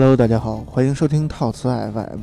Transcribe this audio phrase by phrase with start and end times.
[0.00, 2.20] Hello，大家好，欢迎收听套词 FM。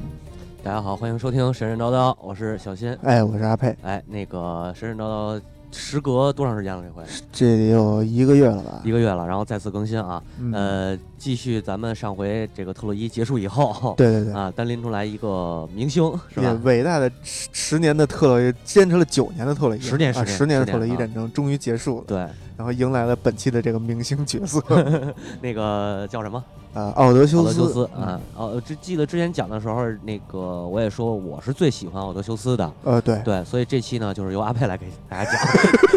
[0.63, 2.97] 大家好，欢迎收听神神叨叨，我是小新。
[3.03, 3.75] 哎，我是阿佩。
[3.81, 5.41] 哎，那个神神叨叨，
[5.73, 6.81] 时隔多长时间了？
[6.81, 7.03] 这回
[7.33, 8.79] 这得有一个月了吧？
[8.85, 10.23] 一个月了，然后再次更新啊。
[10.39, 16.57] 嗯呃，继续咱们上回这个特洛伊结束以后， 对对对，啊，单拎出来一个明星是吧？
[16.63, 22.25] 伟大的十十年的特洛伊，坚持了九年的特洛伊，啊，十年十年十年的特洛伊战争终于结束了，对，
[22.57, 24.61] 然后迎来了本期的这个明星角色，
[25.41, 26.43] 那个叫什么？
[26.73, 28.19] 啊，奥德修奥德修斯斯啊。
[28.35, 35.41] 哦，这记得之前讲的时候，那个我也说我是最喜欢奥德修斯的，呃，对，对，所以这期呢就是由阿佩来给大家讲，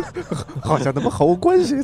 [0.63, 1.75] 好像他妈毫无关系。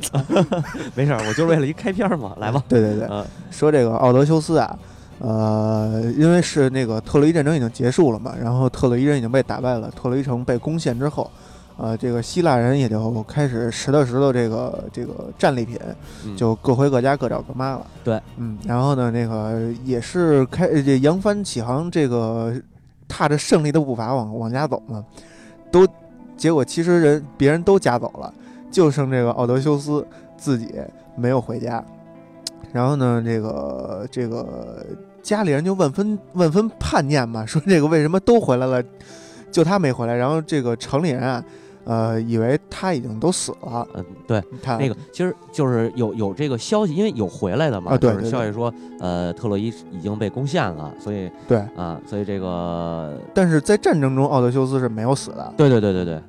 [0.95, 2.62] 没事儿，我就是为了一开篇儿嘛，来吧。
[2.69, 4.78] 对对对，呃，说这个奥德修斯啊，
[5.19, 11.28] 呃，因为是那个特洛伊战争已经结束了嘛，然后特洛伊人已经被打败了，特洛伊城被攻陷之后，
[11.77, 15.78] 呃，这个希腊人也就开始拾掇拾掇这个这个战利品，
[16.25, 17.86] 嗯就各回各家各找各妈了。
[18.05, 22.55] 对，嗯，然后呢，那个也是开这扬帆起航，这个
[23.08, 25.05] 踏着胜利的步伐往往家走嘛，
[25.70, 25.86] 都
[26.36, 28.33] 结果其实人别人都家走了，
[28.70, 30.72] 就剩这个奥德修斯自己
[31.17, 31.84] 没有回家。
[32.72, 34.84] 然后呢，这个这个
[35.22, 38.83] 家里人就万分万分叛念嘛，说这个为什么都回来了，
[39.50, 40.14] 就他没回来。
[40.14, 41.45] 然后这个城里人啊，
[41.84, 43.86] 呃，以为他已经都死了。
[43.94, 55.52] 嗯，对，他那个其实就是有有这个消息，因为有回来的嘛，就是啊对对消息说，呃，特洛伊已经被攻陷了，所以对，啊，所以这个，但是在战争中，奥德修斯是没有死的。
[55.56, 56.22] 对对对对对，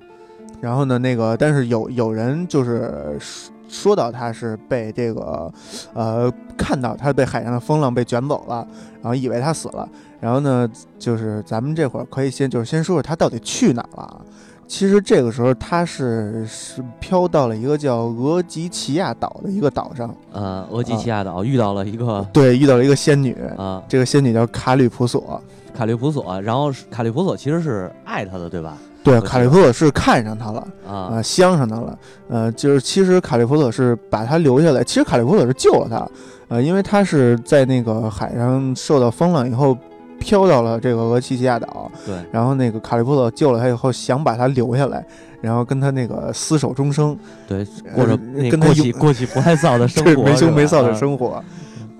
[0.61, 5.51] 然后呢，那个但是有有人就是说说到他是被这个
[5.93, 8.67] 呃看到他被海上的风浪被卷走了，
[9.01, 9.87] 然后以为他死了。
[10.19, 14.21] 然后呢，就是咱们这会儿可以先就是先说说他到底去哪儿了啊。
[14.67, 25.41] 其实这个时候他是是飘到了一个叫俄吉奇亚岛的一个岛上，呃，俄吉奇亚岛遇到了一个对，遇到了一个仙女，啊这个仙女叫卡吕普索。
[25.75, 28.77] 卡吕普索，然后是卡吕普索其实是爱他的，对吧？
[29.03, 31.99] 对，卡吕普索是看上他了，啊啊，相上他了。
[32.29, 36.07] 呃，就是其实卡利普索是把他留下来，其实卡利普索是救了他，
[36.47, 39.77] 呃，因为他是在那个海上受到风浪以后。
[40.19, 45.05] 飘到了这个俄西西亚岛，对，然后那个卡利波特救了他以后，想把他留下来，
[45.41, 47.17] 然后跟他那个厮守终生，
[47.47, 50.93] 对，过着呃跟他有过起过起不太臊的生活， 没羞没臊的。
[50.95, 51.43] 生活。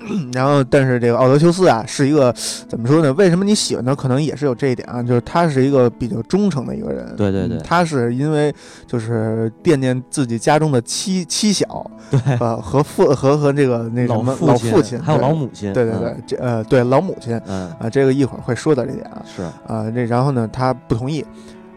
[0.33, 2.33] 然后，但是这个奥德修斯啊，是一个
[2.67, 3.11] 怎么说呢？
[3.13, 3.93] 为什么你喜欢他？
[3.95, 7.05] 可能也是有这一点啊，就是他是一个比较忠诚的一个人。
[7.15, 8.53] 对对对嗯他是因为
[8.85, 21.25] 就是惦念自己家中的妻妻小，对，呃，和父和和这个那什么老父亲，还有对老母亲，对对对，这呃对老母亲嗯，啊，这个一会儿会说到这点啊是，啊，这然后呢，他不同意，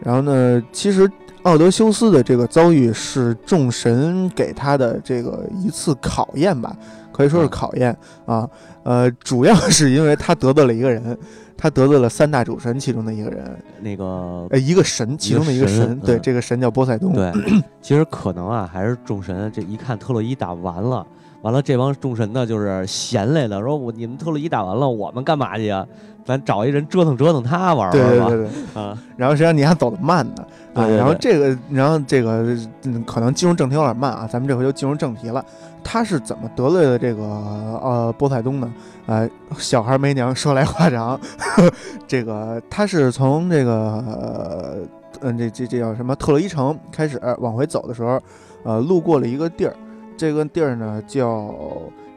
[0.03, 1.09] 然后呢，其实
[1.43, 6.75] 奥德修斯的这个遭遇是众神给他的这个一次考验吧，
[7.19, 7.93] 可以说是嗯考验
[8.25, 8.49] 啊，
[8.83, 11.17] 呃，主要是因为他得罪了一个人，
[11.57, 17.29] 他得罪了三大主神其中的一个人，那个呃，一个神其中的一个神，对，这个神叫波塞冬，对，
[17.81, 21.05] 其实可能啊，还是众神这一看特洛伊打完了，
[21.41, 25.85] 完了这帮众神呢就是闲来的，说我你们特洛伊打完了，我们干嘛去呀？
[26.29, 28.27] 咱找一人折腾折腾他玩对玩吧。
[28.27, 30.45] 对对对，啊，然后实际上你还走得慢呢，
[30.75, 35.43] 啊，对对然后这个，然后这个，嗯，可能进入正题有点慢啊，咱们这回就进入正题了。
[35.83, 38.71] 他是怎么得罪的这个呃波塞冬呢？
[39.07, 41.19] 呃，小孩没娘，说来话长。
[42.07, 44.75] 这个他是从这个呃
[45.21, 48.21] 嗯、这这这叫什么特洛伊城开始往回走的时候，
[48.63, 49.75] 呃，路过了一个地儿，
[50.15, 51.55] 这个地儿呢叫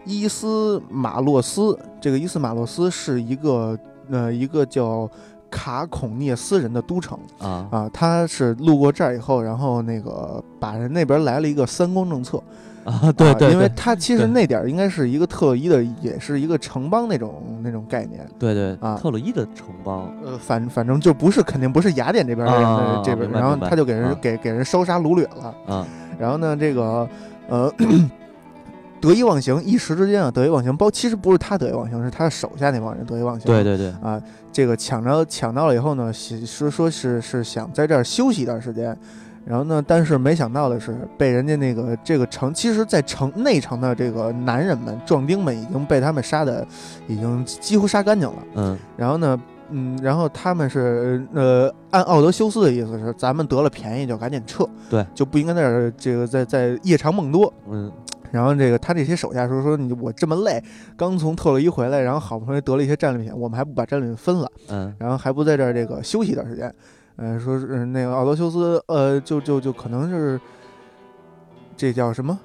[0.04, 1.78] 伊斯马洛斯。
[2.00, 3.78] 这个伊斯马洛斯是一个
[4.10, 5.08] 呃一个叫
[5.50, 7.18] 卡孔涅斯人的都城。
[7.38, 7.68] 啊。
[7.70, 12.42] 啊，他是路过这儿以后，然后那个把人那边来了一个三公政策，
[12.84, 13.74] 啊，对对，啊因为对。
[13.76, 18.26] 他其实那点儿应该是一个特洛伊的，也是一个城邦那种那种概念。
[18.38, 18.98] 对对啊。
[19.00, 24.18] 特洛伊的城邦，呃，反反正就不是肯定不是雅典这边的这边，然后他就给人、啊。
[24.20, 25.74] 给给人烧杀掳掠了。
[25.74, 25.86] 啊。
[26.18, 27.08] 然后呢，这个
[27.48, 27.72] 呃，
[29.02, 30.74] 得意忘形，一时之间啊，得意忘形。
[30.76, 33.44] 包其实不是他得意忘形，是他手下那帮人得意忘形。
[33.46, 34.22] 对对对，啊，
[34.52, 38.96] 这个抢着抢到了以后呢，是说说是是想在这儿休息一段时间，
[39.44, 46.64] 然后呢，但是没想到的是被人家那个这个城，其实，在城内城的这个男人们壮丁们已经被他们杀的
[47.08, 48.36] 已经几乎杀干净了。
[48.54, 49.40] 嗯然后呢，
[49.70, 57.52] 嗯，然后他们是呃，按奥德修斯的意思是，咱们得了便宜就赶紧撤，对，就不应该在这儿这个在在夜长梦多。
[57.68, 57.90] 嗯
[58.32, 60.60] 然后这个他这些手下说说你我这么累，
[60.96, 66.74] 刚从特洛伊回来，然后好不容易得了一些战利品，我们还不把战利品分了，嗯然后还不在这儿这个休息一段时间，
[67.16, 70.40] 嗯、说是、呃那个奥德修斯，呃，就就就可能是
[71.76, 72.38] 这叫什么？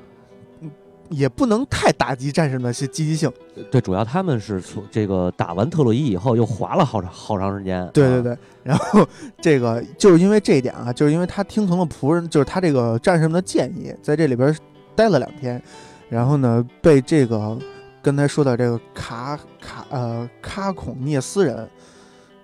[0.61, 0.69] 嗯
[1.09, 3.31] 也不能太打击战士们的积积极性。
[3.71, 7.81] 对，主要他们是从这个打完特洛伊以后又滑了好长好长时间。
[7.81, 9.07] 啊，对对对，然后
[9.39, 14.53] 这个就是因为这一点啊，就是因为他听从了仆人，就是他这个战士们的建议，在这里边
[14.97, 15.61] 待了两天，
[16.09, 17.57] 然后呢被这个
[18.01, 21.69] 刚才说的这个卡卡呃卡孔涅斯人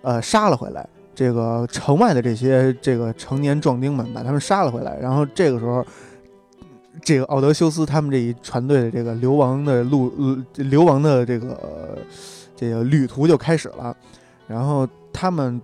[0.04, 0.88] 呃杀了回来。
[1.16, 5.86] 这个城外的这些这个成年壮丁们把他们杀了回来，然后这个时候，
[7.04, 12.00] 这个奥德修斯他们这一船队的这个流亡的路呃流亡的这个、
[12.56, 13.96] 这个旅途就开始了，
[14.48, 15.62] 然后他们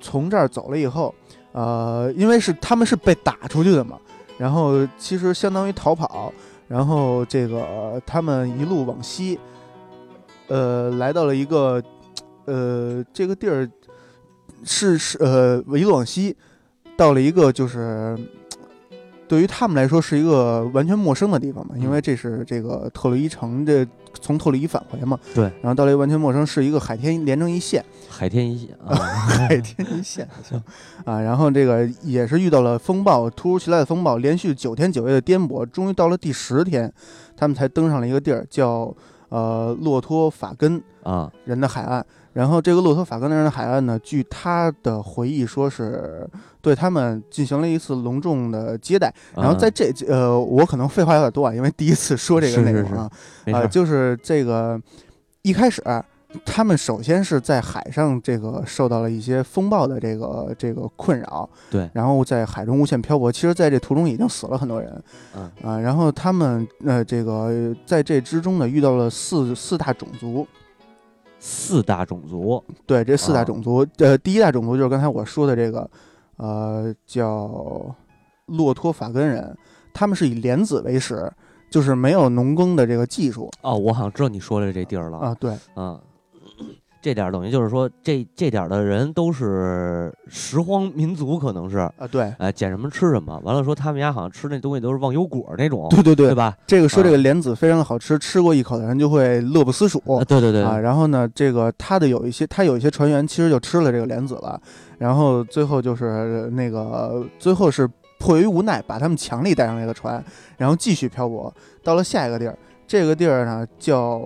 [0.00, 1.12] 从这儿走了以后，
[1.50, 3.98] 呃，因为是他们是被打出去的嘛，
[4.38, 6.32] 然后其实相当于逃跑，
[6.68, 9.38] 然后这个他们一路往西，
[10.48, 11.82] 呃，来到了一个
[12.46, 13.68] 呃这个地儿。
[14.64, 16.36] 是是呃，一路往西，
[16.96, 18.16] 到了一个就是
[19.32, 23.82] 对于他们来说是一个完全陌生的地方嘛，因为这是这个特洛伊城这
[24.20, 30.62] 从特洛伊返回嘛，对，然后到了一个完全陌生，是一个海天连成一线，海天一线啊， 海天一线行。
[31.06, 36.92] 啊，然后这个也是遇到了风暴，突如其来的风暴，连续九天九夜的颠簸，终于到了第十天，
[37.34, 38.94] 他们才登上了一个地儿，叫
[39.30, 41.32] 呃洛托法根啊。
[41.46, 42.04] 人的海岸。
[42.32, 46.26] 然后这个洛托法根人的海岸呢，据他的回忆说是
[46.60, 49.12] 对他们进行了一次隆重的接待。
[49.36, 53.10] 然后在这呃，我可能废话有点多啊，因为第一次说这个内容啊，
[53.52, 54.80] 啊，就是这个
[55.42, 55.82] 一开始
[56.46, 63.30] 他们首先是在海上这个受到了一些风暴的这个这个困扰，对，然后在海中无限漂泊。
[63.30, 65.04] 其实在这途中已经死了很多人，
[65.36, 70.48] 嗯啊，然后他们呃这个在这之中呢遇到了四四大种族。
[71.44, 75.90] 四大种族，对，这四大种族，呃，第一大种族就是刚才我说的这个，
[76.36, 77.92] 呃，叫
[78.46, 79.52] 洛托法根人，
[79.92, 81.28] 他们是以莲子为食，
[81.68, 83.50] 就是没有农耕的这个技术。
[83.62, 86.00] 哦，我好像知道你说的这地儿了啊，对，啊。
[87.02, 93.36] 这点等于就是说，这这点的人都是拾荒民族，可能是啊，对，哎，捡什么吃什么。
[93.42, 96.56] 完了说他们家好像吃那东西都是忘忧果那种，对对对，对吧？
[96.64, 100.00] 这个说这个莲子非常的好吃，吃过一口的人就会乐不思蜀。
[100.28, 104.60] 对对对啊，然后呢，这个他的有一些，他有一些船员其实就吃了这个莲子了，
[104.98, 107.90] 然后最后就是那个最后是
[108.20, 110.24] 迫于无奈，把他们强力带上这个船，
[110.56, 111.52] 然后继续漂泊
[111.82, 112.56] 到了下一个地儿。
[112.86, 114.22] 这个地儿呢叫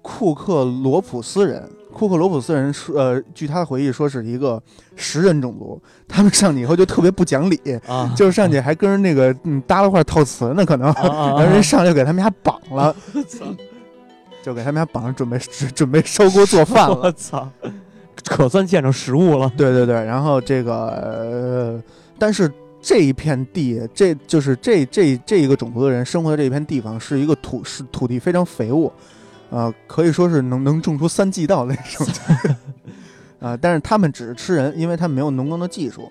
[0.00, 1.62] 库克罗普斯人。
[1.94, 4.60] 库克罗普斯人说，呃，据他的回忆说是一个
[4.96, 12.94] 食人种族，他们上去以后就特别不讲理啊，就是上去还跟人那个嗯搭了块套瓷呢，可能，然后人上来 就给他们家绑了，
[14.42, 15.38] 就给他们家绑上准备
[15.72, 17.48] 准备烧锅做饭了，我操，
[18.26, 19.50] 可算见着食物了。
[19.56, 21.82] 对对对，然后这个，呃，
[22.18, 22.50] 但是
[22.82, 28.92] 这一片地，这就是这这这一个种族的人生活的这一片地方是一个土是土地非常肥沃。
[29.50, 32.06] 啊，可以说是能能种出三季稻那种，
[33.40, 36.10] 啊，但是他们只是吃人，因为他们没有农耕的技术，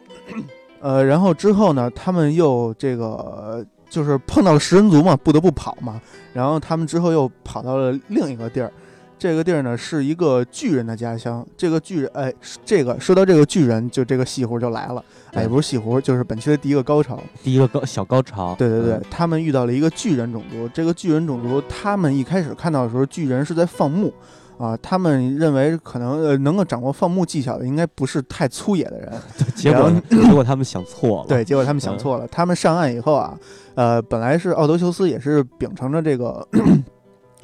[0.79, 6.01] 呃，然后之后呢，他们又这个就是碰到了食人族嘛，不得不跑嘛，
[6.33, 8.71] 然后他们之后又跑到了另一个地儿。
[9.19, 11.45] 这个地儿呢是一个巨人的家乡。
[11.55, 12.33] 这个巨人，哎，
[12.65, 15.03] 这个说到这个巨人，就这个戏活就来了。
[15.33, 18.53] 哎，不是戏湖，就是本期的第一个高潮，第一个高小高潮。
[18.55, 20.69] 对对对，他们遇到了一个巨人种族。
[20.69, 24.13] 这个巨人种族，他们一开始看到的时候，巨人是在放牧，
[24.57, 29.11] 啊，他们认为可能呃能够掌握放牧技巧的，应该不是太粗野的人。
[29.55, 31.27] 结果 结果他们想错了。
[31.27, 32.27] 对，结果他们想错了。
[32.27, 33.35] 他们上岸以后啊，
[33.73, 36.47] 呃，本来是奥德修斯也是秉承着这个。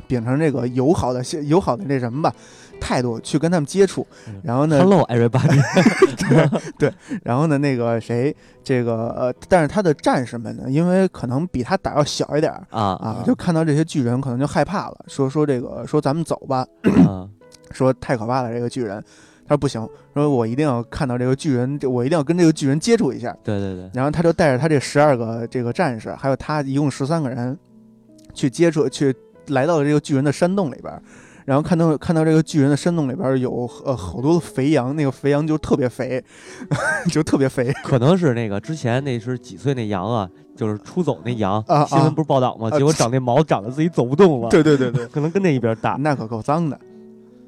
[0.07, 2.33] 秉承这个友好的、友好的那什么吧
[2.79, 4.05] 态度去跟他们接触，
[4.43, 5.59] 然后呢，Hello everybody，
[6.79, 6.91] 对，
[7.23, 16.65] 然后呢，那个谁，这个呃，但是他的战士们呢，因为可能比他胆要小一点啊啊，就看到这些巨人可能就害怕了，说说这个说咱们走吧，
[17.71, 19.03] 说太可怕了这个巨人，
[19.45, 27.57] 他说不行，说我一定要看到这个巨人，我一定要跟这个巨人接触一下，对对对，然后他就带着他这十二个这个战士，还有他一共十三个人
[28.33, 29.15] 去接触去。
[29.47, 31.01] 来到了这个巨人的山洞里边，
[31.49, 36.23] 然后看到看到这个巨人的山洞里边有呃好多的肥羊，那个肥羊就特别肥，
[37.11, 37.73] 就特别肥。
[37.83, 42.69] 可能是那个之前那是几岁那羊啊，就是出走那羊，新闻不是报道吗？
[42.69, 44.49] 结果长那毛长得自己走不动了。
[44.49, 46.79] 对对对对， 可能跟那一边大，那可够脏的。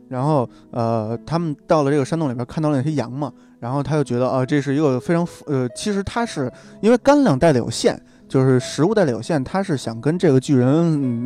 [0.10, 8.02] 然后呃，他们到了这个山洞里边，看到了那些羊嘛，然后他就觉得啊，这是一个非常呃，其实他是因为干粮带的有限。
[8.32, 10.66] 就是食物带来有限，他是想跟这个巨人，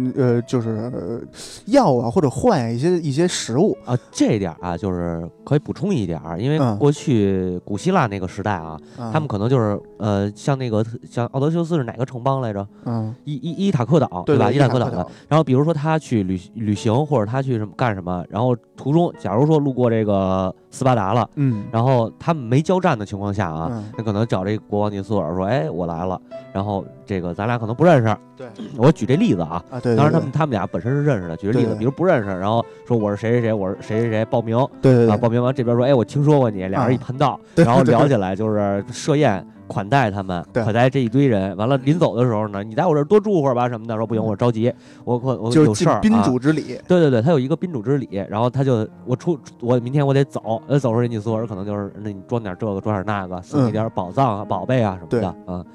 [0.07, 1.21] 嗯呃，就是呃
[1.67, 3.77] 要啊或者换啊一些一些食物。
[3.85, 12.67] 啊，这一点儿啊，就是可以补充一点儿，因为嗯过去古希腊那个时代啊，啊他们可能就是呃，像那个像奥德修斯是哪个城邦来着？
[12.85, 14.23] 嗯，伊伊伊塔克岛？
[14.25, 15.05] 对吧伊塔克岛的。
[15.27, 26.19] 然后比如说他去旅旅行，或者他去什么干什么，然后途中假如说路过这个斯巴达了，嗯然后他们没交战的情况下啊，嗯那可能找这个国王尼索尔说，哎，我来了，
[26.51, 28.17] 然后这个咱俩可能不认识。
[28.35, 28.47] 对，
[28.77, 29.63] 我举这例子啊。
[29.69, 31.37] 啊对，当然，他们他们俩本身是认识的。
[31.37, 41.55] 举个例子，比如不认识，然后说我是谁谁谁，我是谁谁谁，报名啊，对对啊报名完这边说，哎，我听说过你，俩人一啊盘道，对然后聊起来就是设宴款待他们，对款待这一堆人。
[41.57, 45.99] 完了临走的时候呢，你在我这儿多住会儿吧什么的，说不行，我着急，我我我就有事儿、啊。
[46.01, 46.79] 宾主之礼。
[46.87, 55.65] 对对对，他有一个宾主之礼，然后他就我出我明天我得走，呃，走时候人家索尔可能就是那你装点这个装点那个，送你点宝藏啊、宝贝啊什么的啊，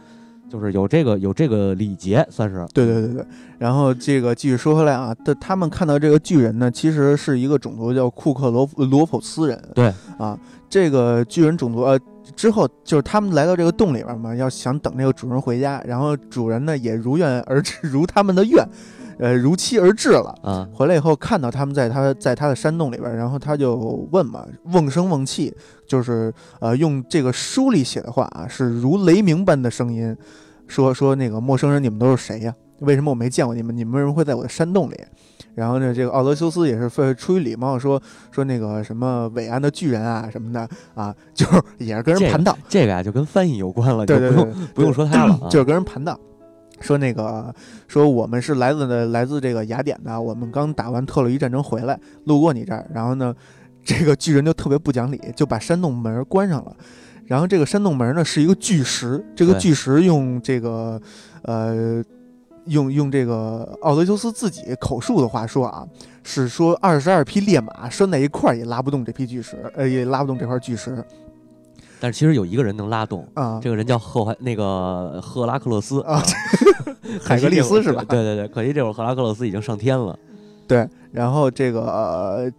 [0.50, 3.24] 就是有这个有这个礼节，算是对对对对，
[3.58, 9.62] 然后这个继续说回来啊，的他们看到这个巨人呢，其实是一个种族叫库克罗罗普斯人。
[9.74, 10.36] 对啊，
[10.68, 11.98] 这个巨人种族呃
[12.34, 18.66] 之后就是他们来到这个洞里边嘛，要想等这个主人回家，然后主人呢也如愿而至， 如他们的愿，
[19.20, 20.34] 呃如期而至了。
[20.42, 23.76] 啊，回来以后看到他们在他在他的山洞里边，然后他就
[24.10, 25.54] 问嘛，瓮声瓮气，
[25.86, 30.16] 就是呃用这个书里写的话啊，是如雷鸣般的声音，
[30.66, 32.52] 说说那个陌生人，你们都是谁呀？
[32.80, 33.76] 为什么我没见过你们？
[33.76, 34.96] 你们为什么会在我的山洞里？
[35.54, 38.00] 然后呢，这个奥德修斯也是非出于礼貌说
[38.30, 46.18] 说那个什么伟岸的巨人啊什么的啊， 就是也是跟人盘道，这个啊就跟翻译有关了，对对对就不用，不用说他了啊，就是跟人盘道，
[46.80, 47.54] 说那个
[47.86, 53.34] 说我们是来自的来自这个雅典的，我们刚打完特洛伊战争回来，路过你这儿，然后呢，
[53.84, 56.76] 这个巨人就特别不讲理，就把山洞门关上了。
[57.26, 61.00] 然后这个山洞门呢是一个巨石，这个巨石用这个
[61.42, 62.02] 呃
[62.64, 65.86] 用用这个奥德修斯自己口述的话说啊，
[66.24, 71.04] 是说二十二匹烈马拴在一块儿也拉不动这匹巨石，呃也拉不动这块巨石
[72.00, 73.60] 但是其实有一个人能拉动，啊。
[73.62, 76.22] 这个人叫赫怀那个赫拉克勒斯啊
[77.22, 80.18] 海格力斯是吧对对对，可惜这会儿赫拉克勒斯已经上天了。
[80.66, 82.50] 对，然后这个、呃，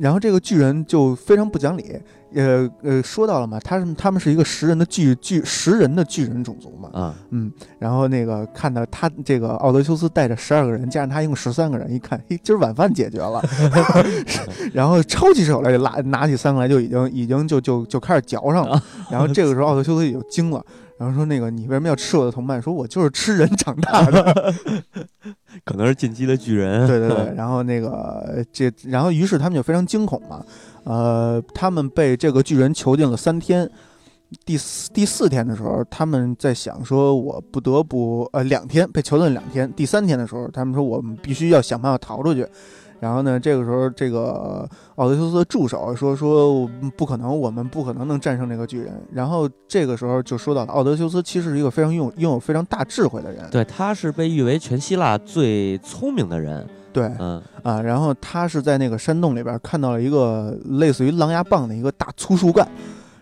[0.00, 1.94] 然后这个巨人就非常不讲理，
[2.34, 13.42] 呃呃，说到了嘛，他是他们是一个食人的巨巨食人的巨人种族嘛，啊，嗯，然后那个看到他这个奥德修斯带着十二个人，加上他一共十三个人，一看，嘿，今儿晚饭解决了，
[14.72, 20.64] 然后抄起手来就拉拿起三个来就已经已经就就就开始嚼上了，然后这个时候奥德修斯也就惊了。
[21.00, 22.60] 然后说那个你为什么要吃我的同伴？
[22.60, 24.54] 说我就是吃人长大的。
[25.64, 26.84] 可能是进击的巨人。
[26.86, 30.44] 对对对，然后那个这，然后于是他们就非常惊恐嘛，
[30.84, 33.66] 呃，他们被这个巨人囚禁了三天，
[34.44, 42.46] 第四第四天的时候，他们在想说，我不得不呃两天被囚禁了两天，第三天的时候，他们说我们必须要想办法逃出去。
[43.00, 48.92] 然后呢，这个时候，这个奥德修斯的助手说说不可能，我们不可能能战胜这个巨人。
[49.10, 53.48] 然后这个时候就说到了，奥德修斯其实是一个非常拥拥有非常大智慧的人。
[53.50, 56.68] 对，他是被誉为全希腊最聪明的人。
[56.92, 62.68] 对，嗯，啊，然后他是在那个山洞里边看到了一个类似于狼牙棒的一个大粗树干，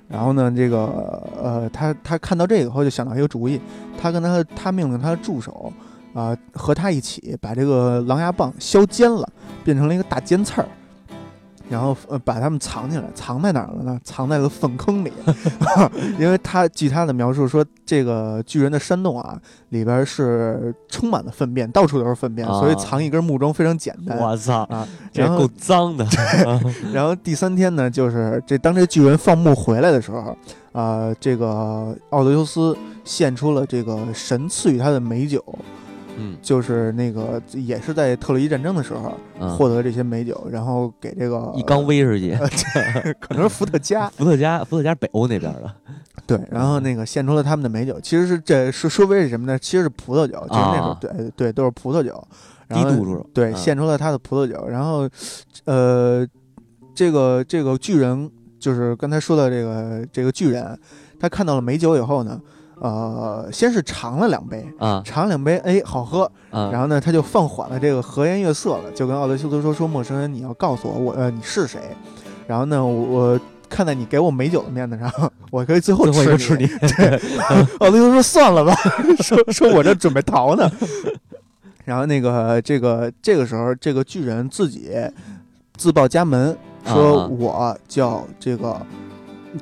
[0.09, 3.61] 然后呢，这个呃，他他看到这个以后就想到一个主意，
[3.97, 5.73] 他跟他他命令他的助手
[6.15, 9.29] 啊、和他一起把这个狼牙棒削尖了，
[9.65, 10.69] 变成了一个大尖刺儿。
[11.71, 14.01] 然后呃把它们藏起来，藏在哪儿了呢？
[14.03, 15.13] 藏在了粪坑里，
[16.19, 19.39] 因为他据他的描述说，这个巨人的山洞啊，
[19.69, 24.17] 里边是充满了粪便，到处都是粪便，所以啊藏一根木桩非常简单。
[24.17, 26.07] 我操，啊，然后这够脏的。
[26.91, 30.35] 然后第三天呢，就是这当这巨人放牧回来的时候，
[30.73, 32.75] 啊，这个奥德修斯
[33.05, 35.45] 献出了这个神赐予他的美酒，
[36.19, 36.37] 嗯。
[36.43, 42.37] 就是那个也是在特洛伊战争的时候嗯，获得这些美酒，然后给这个一缸威士忌，
[43.21, 45.75] 可能是伏特加， 伏特加，伏特加是北欧那边的。
[46.27, 49.59] 对，然后那个献出了他们的美酒，其实是这是说威是什么呢？
[49.59, 50.99] 其实是葡萄酒，就是那时候啊。
[51.01, 52.23] 对对都是葡萄酒，
[52.67, 53.57] 然后低度数，对，嗯。
[53.57, 55.09] 献出了他的葡萄酒，然后，
[55.65, 56.27] 呃，
[56.95, 60.79] 这个这个巨人就是刚才说的这个这个巨人，
[61.19, 62.39] 他看到了美酒以后呢，
[62.81, 71.81] 呃，先是尝了两杯，啊尝了两杯，哎，好喝，啊，然后呢，他就放缓了这个和颜悦色了，就跟奥德修斯说：“说陌生人，你要告诉我，我呃你是谁？
[72.47, 75.13] 然后呢，我我看在你给我美酒的面子上，
[75.51, 76.67] 我可以最后吃吃你。
[77.81, 78.75] 奥德修斯说：“算了吧，
[79.23, 80.71] 说说我这准备逃呢。”
[81.85, 84.91] 然后那个这个这个时候，这个巨人自己
[85.77, 88.77] 自报家门，说啊我叫这个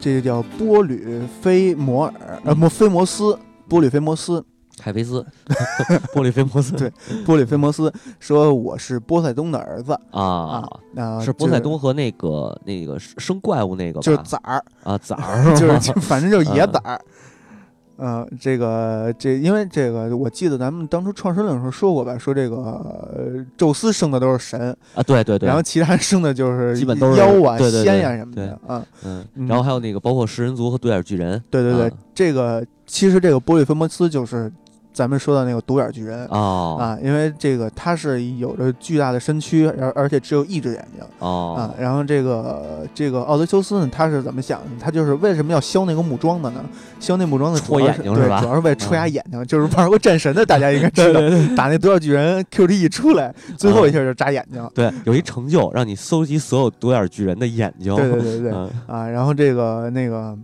[0.01, 2.59] 这个叫波吕菲摩尔，呃，嗯。
[2.59, 3.39] 莫菲摩斯，
[3.69, 4.45] 波吕菲摩斯。
[4.79, 5.25] 海菲斯，
[6.13, 6.93] 波吕菲摩斯，对
[7.25, 9.99] 波吕菲摩斯说我是波塞冬的儿子。
[10.11, 10.63] 啊
[10.95, 14.63] 啊，是波塞冬和那个那个生怪物那个吧，就是崽儿。
[14.85, 17.01] 啊崽儿， 就是反正就是野崽儿。
[17.99, 28.85] 嗯，这个这因为这个，我记得咱们当初创世论的时候说过吧，说这个呃宙斯生的都是神啊，对对对，然后其他人生的就是基本都是妖啊、对对对仙呀什么对的啊。
[29.05, 34.53] 嗯，嗯然后还有那个包括食人族和独眼巨人，对对对啊，这个其实这个波利芬摩斯就是
[34.97, 41.05] 咱们说的那个独眼巨人哦啊，因为这个他是有着巨大的身躯，而而且只有一只眼睛。
[41.05, 44.67] 啊哦，然后这个这个奥德修斯呢，他是怎么想的？
[44.81, 46.65] 他就是为什么要削那个木桩的呢？
[46.99, 51.21] 削那木桩的主戳要对眼睛是吧主要是为戳瞎眼睛，就是玩过战神的，大家应该知道，
[51.55, 54.67] 打那独眼巨人 QTE 一出来，最后一下就扎眼睛。
[54.75, 60.35] 对，有一成就让你搜集所有独眼巨人的眼睛，对对对对 嗯啊，然后这个那个。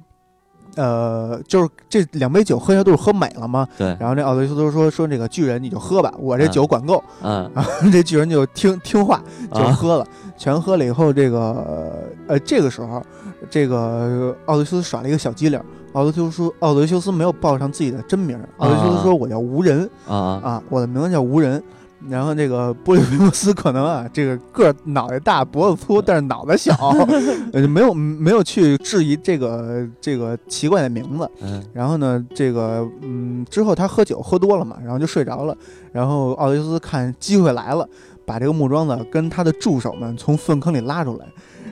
[0.76, 3.66] 呃，就是这两杯酒喝下肚，喝美了嘛。
[3.76, 7.02] 对，然后那奥德修斯说说那个巨人你就喝吧，我这嗯酒管够。
[7.22, 13.02] 嗯 然后这巨人就听听话，就啊喝了，全喝了以后，这个呃，这个时候，
[13.50, 15.60] 这个奥德修斯耍了一个小机灵。
[15.92, 21.62] 奥德修斯奥德修斯没有报上自己的真名，奥德修斯说：“我叫无人啊啊啊，我的名字叫无人。”
[22.08, 26.74] 然后这个波利菲莫斯可能啊，这个个儿脑袋大，脖子粗，但是脑袋小，
[27.52, 31.30] 呃，就没有没有去质疑这个这个奇怪的名字。
[31.40, 35.56] 嗯然后呢，这个嗯，之后他喝酒喝多了嘛，然后就睡着了。
[35.92, 37.88] 然后奥德修斯看机会来了，
[38.26, 41.26] 把这个木桩子跟他的助手们从粪坑里拉出来，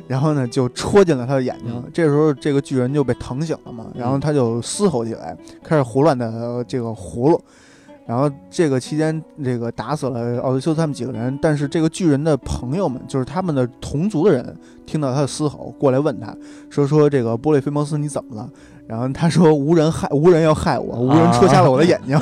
[0.07, 1.73] 然后呢就戳进了他的眼睛。
[1.75, 7.41] 嗯这时候这个巨人就被疼醒了嘛，然后他就嘶吼起来，开始胡乱的这个葫芦。
[8.11, 14.53] 然后这个期间，这个打死了奥德修斯他们几个人，但是这个巨人的朋友们，就是他们的同族的人，
[14.85, 16.35] 听到他的嘶吼，过来问他
[16.71, 18.51] 说：“说这个波利菲摩斯你怎么了？”
[18.89, 22.19] 然后他说：“无人害，无人要害我， 无人戳瞎了我的眼睛。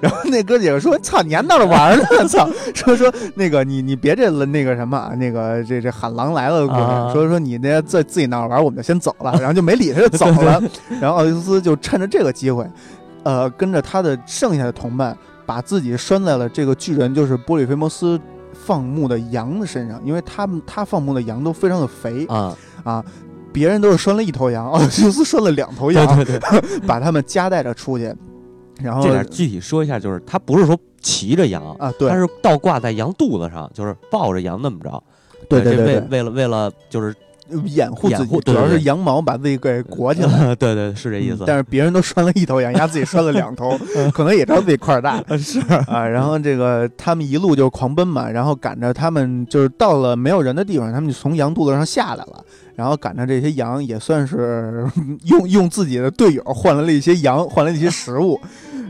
[0.00, 2.04] 然后那哥几个说：“操，你还闹着玩呢？
[2.26, 2.50] 操！
[2.74, 6.66] 说说那个你你别这那个什么啊，那个这这喊狼来了
[7.12, 9.32] 说说你那自自己闹着玩，我们就先走了。
[9.38, 10.60] 然后就没理他就走了。
[11.00, 12.68] 然后奥迪斯就趁着这个机会，
[13.22, 15.16] 呃，跟着他的剩下的同伴，
[15.48, 18.20] 把自己拴在了这个巨人，就是波利菲摩斯
[18.52, 23.02] 放牧的羊的身上，因为他们他放牧的羊都非常的肥啊，啊。
[23.50, 28.14] 别人都是拴了一头羊， 奥迪修斯拴了两头羊，对对， 把他们夹带着出去。
[28.80, 35.02] 然后这点具体说一下，就是他不是说骑着羊，啊，对他是倒挂在羊肚子上，就是抱着羊那么着。
[35.48, 37.14] 这对对对为为了为了就是
[37.66, 40.54] 掩护自己，主要是羊毛把自己给裹起来。
[40.56, 41.44] 对对是这意思。
[41.44, 43.78] 嗯但是别人都拴了一头羊，丫自己拴了两头，
[44.12, 46.06] 可能也知道自己块儿大 是啊。
[46.06, 54.86] 然后这个他们一路就狂奔嘛，然后赶着他们就是到了没有人的地方，他们就从羊肚子上下来了，然后赶着这些羊也算是
[55.24, 58.38] 用用自己的队友换来了一些羊，换来了一些食物，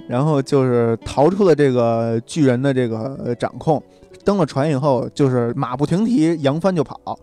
[0.09, 3.83] 然后就是逃出了这个巨人的这个呃掌控。
[4.25, 7.19] 登了船以后，就是马不停蹄，扬帆就跑。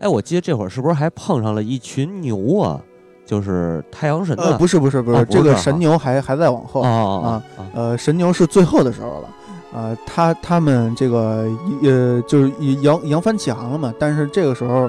[0.00, 2.80] 哎，我记得这会儿是不是还碰上了一群牛啊？
[3.24, 9.28] 就是太阳神的，呃，不是不是不是，这个神牛还还在往后啊哦哦呃，神牛是最后的时候了，
[9.74, 11.44] 呃，他他们这个
[11.82, 14.88] 呃就是扬扬帆起航了嘛，但是这个时候，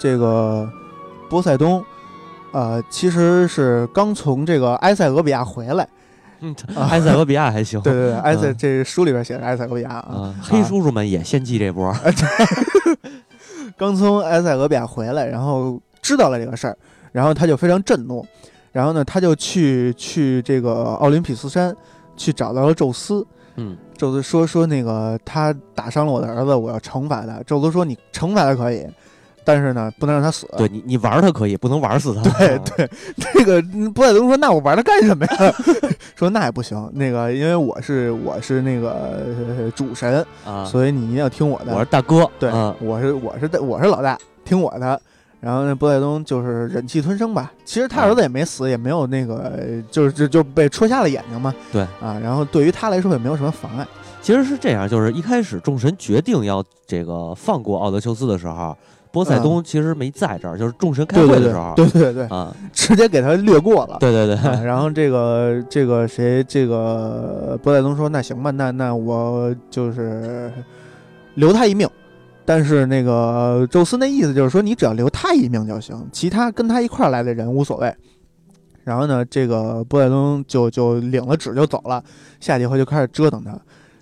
[0.00, 0.70] 这个
[1.28, 1.84] 波塞冬，
[2.52, 5.88] 呃，其实是刚从这个埃塞俄比亚回来，
[6.38, 6.54] 嗯，
[6.88, 7.80] 埃塞俄比亚还行。
[7.82, 11.92] 对对对，埃塞嗯这书里边写的埃塞俄比亚啊，啊，黑叔叔们也献祭这波。
[13.78, 16.76] 刚从埃塞俄比亚回来，然后知道了这个事儿，
[17.12, 18.26] 然后他就非常震怒，
[18.72, 21.74] 然后呢，他就去去这个奥林匹斯山
[22.16, 27.40] 去找到了宙斯，嗯，宙斯说说那个他打伤了我的儿子，我要惩罚他。
[27.44, 28.84] 宙斯说你惩罚他可以，
[29.48, 30.46] 但是呢，不能让他死。
[30.58, 32.22] 对你，你玩他可以，不能玩死他。
[32.22, 32.90] 对对，
[33.34, 35.54] 那个波塞冬说：“那我玩他干什么呀？”
[36.14, 38.90] 说那也不行，那个因为我是我是那个、
[39.58, 41.72] 呃主神，啊，所以你一定要听我的。
[41.74, 42.30] 我是大哥。
[42.38, 45.00] 对，嗯我是我是我是老大，听我的。
[45.40, 47.50] 然后那波塞冬就是忍气吞声吧。
[47.64, 49.50] 其实他儿子也没死，也没有那个，
[49.90, 51.54] 就是就就被戳瞎了眼睛嘛。
[51.72, 53.86] 对啊，然后对于他来说也没有什么妨碍。
[54.20, 58.76] 其实是这样，就是一开始众神决定要这个放过奥德修斯的时候，
[59.10, 61.72] 波塞冬其实没在这儿，就是众神开会的时候。
[61.76, 63.96] 对对对，啊，直接给他略过了。
[64.00, 70.52] 对对对，啊然后这个这个谁这个波塞冬说：“那行吧，那那我就是
[71.34, 71.88] 留他一命。”
[72.44, 77.94] 但是那个宙斯那意思就是说，你只要留他一命就行，其他跟他一块儿来的人无所谓。
[78.84, 82.02] 然后呢，这个波塞冬就就领了旨就走了，
[82.40, 83.54] 下几回就开始折腾他，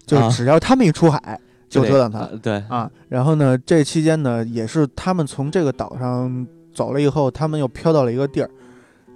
[0.07, 2.19] 就啊只要他们一出海就得折腾他。
[2.21, 8.51] 啊对，啊，然后呢，这期间呢，也是他们从这个岛上走了以后，他们又飘到了一个地儿，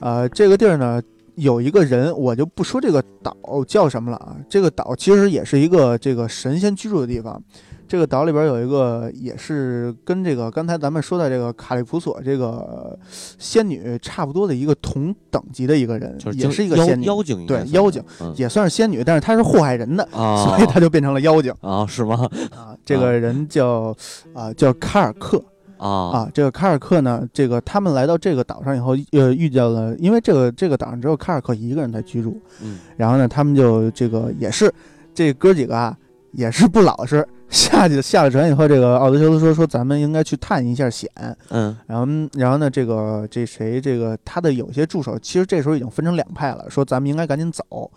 [0.00, 1.02] 呃，这个地儿呢，
[1.36, 3.34] 有一个人，我就不说这个岛
[3.66, 7.42] 叫什么了啊，这个岛其实也是一个这个神仙居住的地方。
[7.90, 12.96] 这个岛里边有一个，也是跟这个刚才咱们说的这个卡利普索这个
[13.36, 17.00] 仙女差不多的一个同等级的一个人，就是也是一个妖仙
[17.40, 22.28] 女，对妖精嗯也算是仙女，但是她是祸害人的，啊，所以她就变成了妖精啊是吗？
[22.54, 22.76] 啊。
[22.84, 23.92] 这个人叫
[24.34, 25.42] 啊、叫卡尔克
[25.76, 34.72] 啊啊，这个卡尔克呢，这个他们来到这个岛上以后，呃，遇见了，因为这个这个岛上只有卡尔克一个人在居住，嗯然后呢，他们就这个也是
[35.12, 35.98] 这哥几个啊，
[36.30, 37.26] 也是不老实。
[37.50, 41.10] 下去下了船以后，这个奥德修斯说说咱们应该去探一下险。
[41.50, 47.90] 嗯然后然后呢，这个这谁这个他的有些助手，其实这时候已经分成两派了，说咱们应该赶紧走。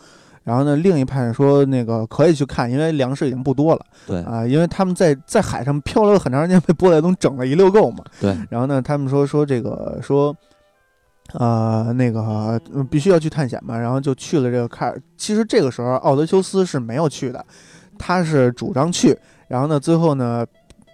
[0.43, 8.03] 然后呢，另一派说那个可以去看，因为粮食已经不多了对啊、因为他们在在海上漂流了很长时间，被波塞冬整了一溜够嘛。
[8.19, 10.35] 对，然后呢，他们说说这个说，
[11.35, 12.59] 呃，那个、呃
[12.91, 15.01] 必须要去探险嘛，然后就去了这个卡尔。
[15.15, 17.45] 其实这个时候奥德修斯是没有去的，
[17.97, 20.45] 他是主张去，然后呢，最后呢，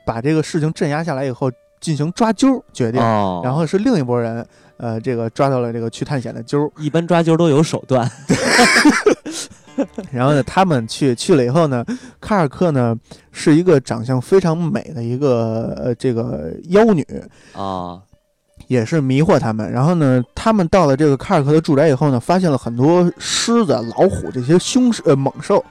[0.05, 4.45] 把这个事情镇压下来以后，进行抓阄决定，哦，然后是另一拨人，
[4.77, 8.09] 呃，这个抓到了这个去探险的阄，一般抓阄都有手段，
[10.11, 11.85] 然后呢，他们去去了以后呢，
[12.19, 12.95] 卡尔克呢
[13.31, 17.05] 是一个长相非常美的一个呃这个妖女，
[17.53, 18.01] 啊
[18.67, 19.71] 也是迷惑他们。
[19.71, 25.63] 然后呢，他们到了这个卡尔克的住宅以后呢，发现了很多狮子、老虎这些凶呃猛兽。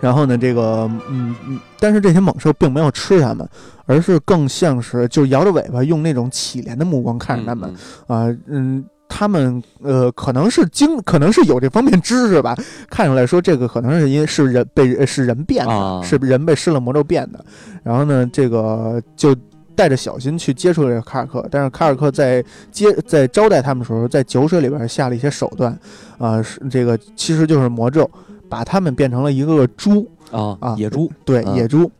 [0.00, 3.48] 然后呢，这个嗯嗯，但是这些猛兽并没有吃他们，
[3.86, 7.72] 而是更像是就摇着尾巴，用那种乞怜的目光看着他们
[8.08, 8.84] 嗯啊嗯。
[9.12, 12.56] 他们呃，可能是经，可能是有这方面知识吧，
[12.88, 17.44] 看出来说这个可能是因为是人被呃是人变的，啊是人被施了魔咒变的。
[17.82, 19.34] 然后呢，这个就
[19.74, 25.76] 带着小心去接触这个卡尔克，但是卡尔克在接在招待他们的时候，在酒水里边下了一些手段，
[26.16, 28.08] 啊、是这个其实就是魔咒，
[28.50, 31.90] 把他们变成了一个个猪，啊啊野猪对，啊野猪。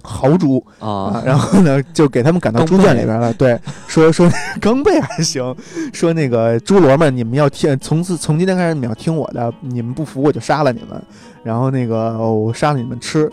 [0.00, 3.30] 豪猪啊啊，然后呢，就给他们赶到猪圈里边了。
[3.34, 3.58] 对，
[3.88, 5.54] 说说 钢贝还行，
[5.92, 11.02] 说那个猪罗们，你们要听，从此从今天开始你们要听我的，你们不服我就杀了你们，
[11.42, 13.30] 然后那个、哦我杀了你们吃。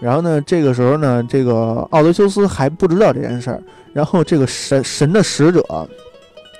[0.00, 3.62] 然后呢，这个时候呢，这个奥德修斯还不知道这件事儿。
[3.94, 5.64] 然后这个神神的使者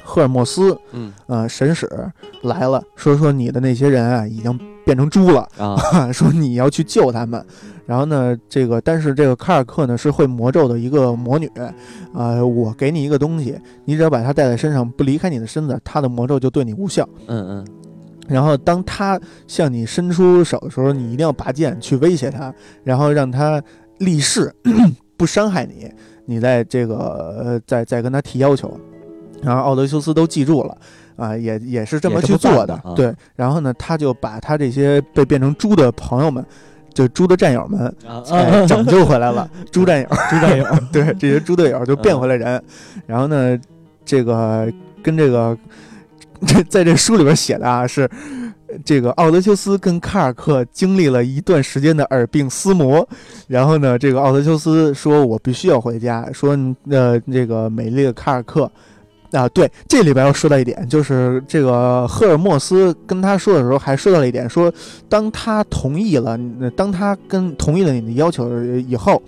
[0.08, 1.86] 赫尔墨斯，嗯呃，神使
[2.42, 5.46] 来了，说说你的那些人啊，已经变成猪了。
[5.58, 7.44] 啊说你要去救他们，
[7.84, 11.50] 然后呢，这个但是这个卡尔克呢是会魔咒的一个魔女，
[12.14, 17.06] 呃，我给你一个东西，你只要把它带在身上，不离开你的身子，它的魔咒就对你无效。
[17.26, 17.66] 嗯嗯
[18.26, 22.52] 然后当他向你伸出手的时候，你一定要拔剑去威胁他，
[22.84, 23.62] 然后让他
[23.98, 24.54] 立誓
[25.16, 25.90] 不伤害你，
[26.26, 28.78] 你在这个呃再再跟他提要求。
[29.42, 30.76] 然后奥德修斯都记住了。
[31.16, 33.12] 啊，也也是这么去做的，的啊对。
[33.34, 36.44] 然后呢，他就把他这些被变成猪的朋友们，
[36.94, 39.50] 就猪的战友们，啊哎，拯救回来了。
[39.72, 42.62] 猪战友，猪战友对 这些猪队友就变回来人。
[43.04, 43.58] 然后呢，
[44.04, 44.72] 这个
[45.02, 45.58] 跟这个
[46.46, 48.08] 这 在这书里边写的啊是。
[48.84, 53.08] 这个奥德修斯跟卡尔克经历了一段时间的耳鬓厮磨，
[53.46, 56.54] 然后呢，这个奥德修斯说：“我必须要回家。”说
[56.90, 58.70] ：“呃，这个美丽的卡尔克，
[59.32, 64.72] 啊，对，这里边要说到一点，就是这个赫尔墨斯跟他说的时候，还说到了一点，说
[65.08, 66.38] 当他同意了，
[66.76, 69.22] 当他跟同意了你的要求以后，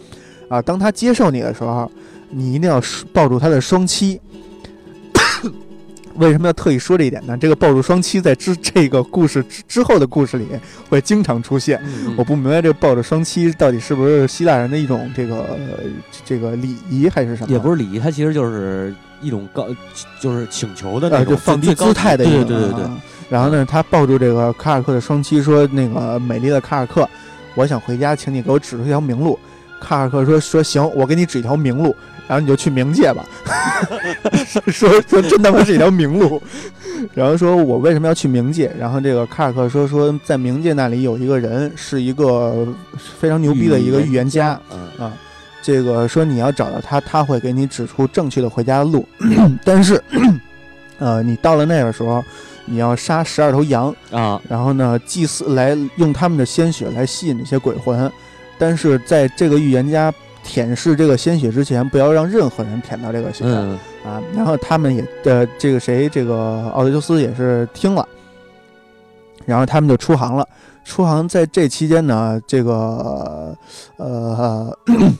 [0.48, 1.90] 啊，当他接受你的时候，
[2.30, 2.80] 你一定要
[3.12, 4.20] 抱住他的双膝。
[6.20, 7.36] 为什么要特意说这一点呢？
[7.36, 10.46] 这个抱住双膝在之这个故事之之后的故事里
[10.88, 11.80] 会经常出现。
[11.84, 15.58] 嗯我不明白这抱着双膝到底是不是希腊人的一种这个、呃
[16.24, 17.50] 这个礼仪还是什么？
[17.50, 19.66] 也不是礼仪，它其实就是一种高，
[20.20, 27.08] 就是请求的那呃，种就放低姿态的一种，对对对对对，啊然后呢，他抱住这个卡尔克的双膝，说：“那个美丽的卡尔克，
[27.54, 29.38] 我想回家，请你给我指出一条明路。”
[29.80, 31.94] 卡尔克说：“说行，我给你指一条明路，
[32.30, 33.26] 然后你就去冥界吧。
[34.70, 36.40] 说”说真他妈是一条明路。
[37.12, 38.70] 然后说我为什么要去冥界？
[38.78, 42.68] 然后这个卡尔克说说在冥界那里有一个人是一个
[43.18, 45.12] 非常牛逼的一个预言家，嗯啊，
[45.60, 49.04] 这个说你要找到他，他会给你指出正确的回家的路。
[49.64, 50.00] 但是，
[51.00, 52.24] 呃，你到了那个时候，
[52.64, 58.08] 你要杀十二头羊，啊然后呢，祭祀来用他们的鲜血来吸引那些鬼魂。
[58.56, 64.20] 但是在这个预言家舔舐这个鲜血之前，不要让任何人舔到这个血、嗯啊。
[64.34, 68.06] 然后他们也呃，这个谁，这个奥德修斯也是听了，
[69.46, 70.46] 然后他们就出航了。
[70.84, 73.54] 出航在这期间呢，这个
[73.96, 74.76] 呃，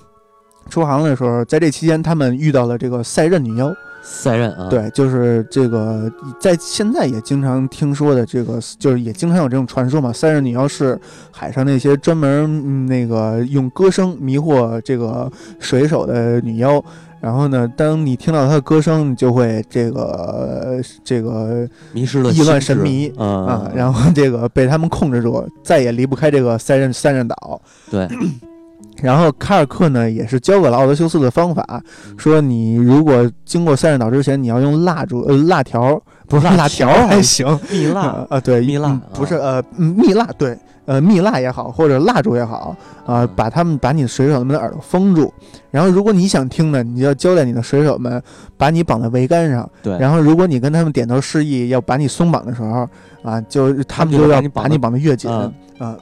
[0.71, 3.73] 出航的时候，在这期间他们遇到了这个赛壬女妖
[4.13, 10.13] 赛壬啊，，对，就是这个在现在也经常听说的这个，就是也经常有这种传说嘛。
[10.13, 16.83] 赛壬女妖是海上那些专门、嗯那个用歌声迷惑这个水手的女妖。
[17.21, 27.61] 然后呢，当你听到她的歌声，你就会这个这个迷失了意乱神迷嗯啊，然后这个被他们控制住，再也离不开这个赛壬赛壬岛。
[27.91, 28.09] 对，
[29.03, 31.83] 然后卡尔克呢，也是教给了奥德修斯的方法，
[32.17, 38.01] 说你如果经过塞壬岛之前，你要用蜡烛呃蜡条，不是蜡蜡条条还行，蜜蜡。
[38.01, 43.29] 啊啊对蜜蜡嗯不是呃嗯蜜蜡对呃蜜蜡也好，或者蜡烛也好啊、嗯。
[43.37, 45.33] 把他们把你的水手们的耳朵封住，
[45.71, 48.23] 然后如果你想听呢，你就要交代你的水手们
[48.57, 52.89] 把你绑在桅杆上，对，然后如果你跟他们点头示意要把你松绑的时候
[53.23, 55.53] 啊，就他们就要把你绑得越紧嗯。
[55.79, 55.97] 啊。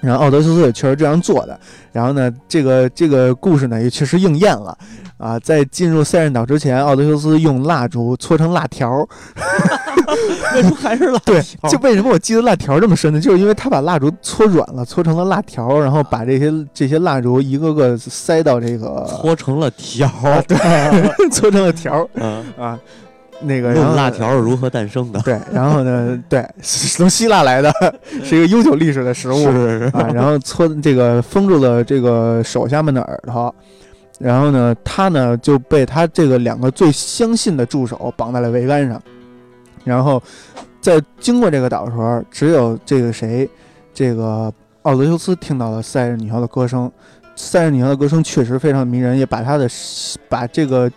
[0.00, 1.58] 然后奥德修斯也确实这样做的。
[1.92, 4.76] 然后呢，这个这个故事呢也确实应验了
[5.16, 5.38] 啊。
[5.38, 9.06] 在进入塞壬岛之前，奥德修斯用蜡烛搓成辣条儿。
[10.54, 13.20] 为什么还是蜡 对，就为什么我记得辣条这么深呢？
[13.20, 20.56] 就是因为他把蜡烛搓软了，搓成了辣条儿，然后把这些这些蜡烛一个个塞到这个搓成了条儿，对，
[21.30, 22.78] 搓成了条儿嗯，啊。
[23.40, 25.20] 那个然后辣条是如何诞生的？
[25.20, 27.72] 对，然后呢，对，是从希腊来的，
[28.24, 30.08] 是一个悠久历史的食物是是是，啊。
[30.14, 33.54] 然后搓这个封住了这个手下们的耳朵，
[34.18, 39.02] 然后呢，他呢就被他这个两个最相信的助手绑在了桅杆上，
[39.84, 40.22] 然后
[40.80, 43.48] 在经过这个岛的时候，只有这个谁，
[43.92, 46.90] 这个奥德修斯听到了塞壬女妖的歌声，
[47.34, 49.68] 塞壬女妖的歌声确实非常迷人，也把他的
[50.28, 50.90] 把这个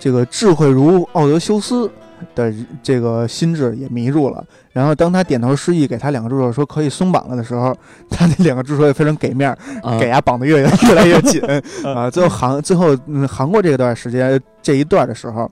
[0.00, 1.88] 这个智慧如奥德修斯
[2.34, 4.44] 的这个心智也迷住了。
[4.72, 7.72] 然后当他点头示意给他两个助手说可以松绑了的时候，
[8.10, 9.56] 他那两个助手也非常给面
[10.00, 11.40] 给他绑得越越来越紧
[11.84, 12.10] 啊。
[12.10, 15.50] 最后航最后嗯航过这段时间这一段的时候，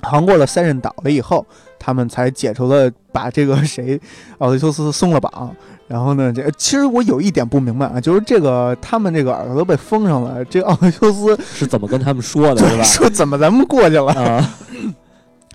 [0.00, 1.44] 航过了塞壬岛了以后，
[1.78, 4.00] 他们才解除了把这个谁
[4.38, 5.54] 奥德修斯松了绑。
[5.88, 12.82] 然后呢，这其实我有一点不明白啊，就是这个他们这个耳朵都被封上了，这奥克修斯是怎么跟他们说的， 是吧？
[12.82, 14.50] 说怎么咱们过去了啊，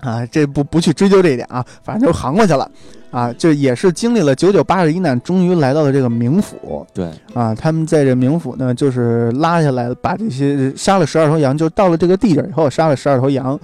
[0.00, 0.26] 啊？
[0.26, 2.70] 这不不去追究这一点啊，反正就航过去了
[3.10, 3.32] 啊。
[3.34, 6.86] 就也是经历了九九八十一难，终于来到了这个冥府。
[6.94, 13.58] 对，啊，他们在这冥府呢，就是拉下来，把这些杀了十二头羊，就到了这个地界以后，杀了十二头羊，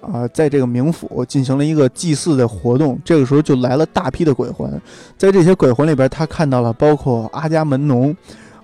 [0.00, 2.98] 啊，在这个冥府进行了一个祭祀的活动。
[3.04, 4.70] 这个时候就来了大批的鬼魂，
[5.16, 8.14] 在这些鬼魂里边，他看到了包括阿伽门农，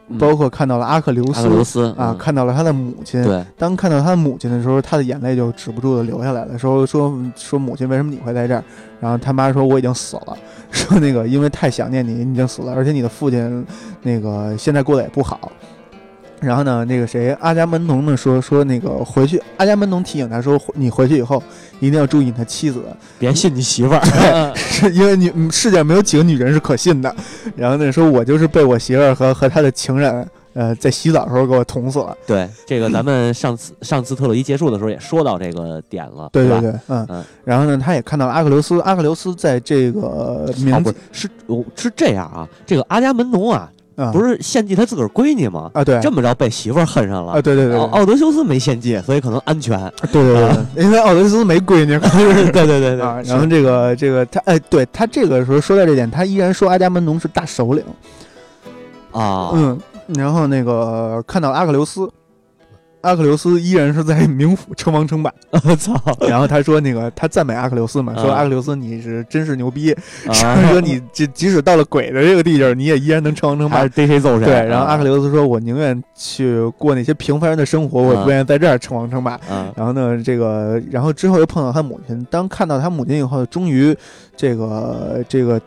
[0.09, 1.65] 嗯包括看到了阿克琉阿克琉斯。
[1.65, 3.23] 斯啊，嗯看到了他的母亲。
[3.23, 6.59] 对，当看到他的母亲的时候，他的眼泪就止不住的流下来了。
[6.59, 8.63] 说说说母亲，为什么你会在这儿？
[9.01, 10.37] 然后他妈说我已经死了，
[10.71, 13.67] 说那个因为太想念你，你已经死了，而且你的父亲
[14.03, 15.53] 那个现在过得也不好。
[16.41, 21.43] 然后呢，那个谁，阿伽门农呢说说那个回去，阿伽门农提醒他说，你回去以后
[21.81, 22.83] 一定要注意你的妻子，
[23.19, 27.15] 别信你媳妇儿， 是因为你嗯世界上没有几个女人是可信的。
[27.57, 32.17] 然后呢说，我就是被我媳妇儿和和她的情人，呃，在洗澡的时候给我捅死了。
[32.27, 37.07] 对，这个咱们上次上次特洛伊结束的时候也说到这个点了，对对对，嗯。
[37.09, 37.25] 嗯。
[37.45, 41.29] 然后呢，他也看到了阿克琉斯，阿克琉斯在这个哦，名字不是，
[41.77, 45.71] 是这样啊，这个阿伽门农啊，啊，不是献祭他自个儿闺女吗？
[45.75, 47.41] 啊，对，这么着被媳妇儿恨上了啊，。
[47.41, 49.79] 对对对奥奥德修斯没献祭，所以可能安全。
[50.13, 51.99] 对对对对，因为奥德修斯没闺女
[52.53, 53.21] 对对对对啊。
[53.25, 57.83] 然后这个这个他哎，对他这个时候说到这点，他依然说阿伽门农是大首领，
[59.13, 59.79] 啊，嗯，
[60.09, 62.09] 然后那个看到阿克琉斯。
[63.07, 65.33] 阿克琉斯依然是在冥府称王称霸，
[65.65, 65.95] 我操
[66.29, 69.93] 然后他说那个他赞美阿克琉斯嘛，说啊阿克琉斯你是真是牛逼，
[70.27, 70.35] 啊！
[70.69, 73.87] 说你即即使到了鬼的这个地界，你也依然能称王称霸。
[73.89, 74.45] 逮谁揍谁。
[74.47, 79.35] 对，然后阿克琉琉斯说：“我宁愿去过那些平凡人的生活，我也不愿意在这儿称王称霸。
[79.49, 82.27] 啊然后呢，这个，然后之后又碰到他母亲。
[82.31, 83.97] 当看到他母亲以后，终于
[84.37, 85.61] 这个这个，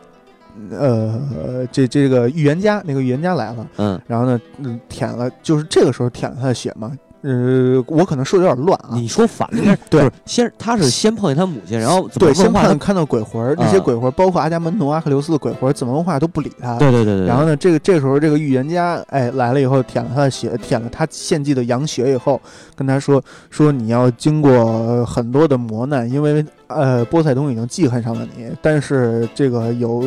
[0.70, 3.66] 呃，这这个预言家那个预言家来了。
[3.78, 6.92] 嗯然后呢，嗯，舔了，就是这个时候舔了他的血嘛。
[7.22, 8.90] 呃，我可能说的有点乱啊。
[8.92, 12.50] 你说反了，对是先他是先碰见他母亲，然后对，先？
[12.52, 16.76] 看看到鬼魂儿，那些啊鬼魂儿，包括阿伽门农、阿克琉斯的鬼魂，怎么问话都不理他。
[16.78, 17.26] 对对对对。
[17.26, 22.40] 然后呢，这个这时候这个预言家哎来了以后，舔了他的血，舔了他献祭的羊血以后，
[22.74, 30.02] 跟他说说你要经过很多的磨难，因为呃波塞冬已经记恨上了你，但是这个有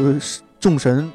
[0.59, 1.11] 众神。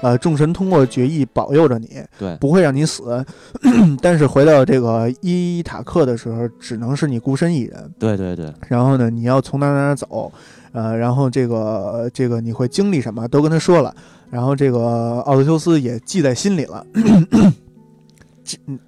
[0.00, 3.24] 呃，众神通过决议保佑着你，对不会让你死。
[4.00, 7.92] 但是回到这个伊塔克的时候，只能是你孤身一人。
[7.98, 10.32] 对对对，然后呢，你要从哪哪哪走，
[10.72, 13.94] 呃，然后这个这个你会经历什么，都跟他说了。
[14.30, 16.86] 然后这个奥德修斯也记在心里了。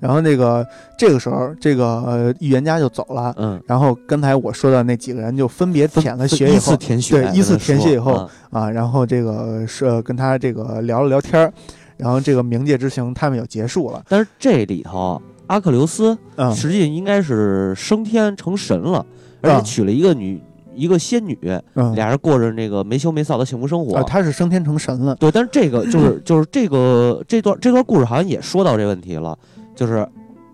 [0.00, 3.34] 然后那个这个时候，这个呃预言家就走了。
[3.36, 11.52] 嗯，然后刚才我说的那几个人就分别舔了血以后依次，舔血，对依次舔血以后啊啊，然后这个是呃跟他这个聊了聊天儿，
[11.96, 14.02] 然后这个冥界之行他们也结束了。
[14.08, 19.04] 但是这里头阿克琉斯嗯，实际应该是升天成神了，
[19.40, 20.40] 而且啊娶了一个女
[20.74, 21.36] 一个仙女，
[21.74, 24.02] 嗯，俩人过着那个没羞没臊的幸福生活啊，。
[24.04, 25.16] 他是升天成神了。
[25.16, 29.36] 对，但是这个就是就是这个这段这段故事好像也说到这问题了，
[29.78, 30.04] 就是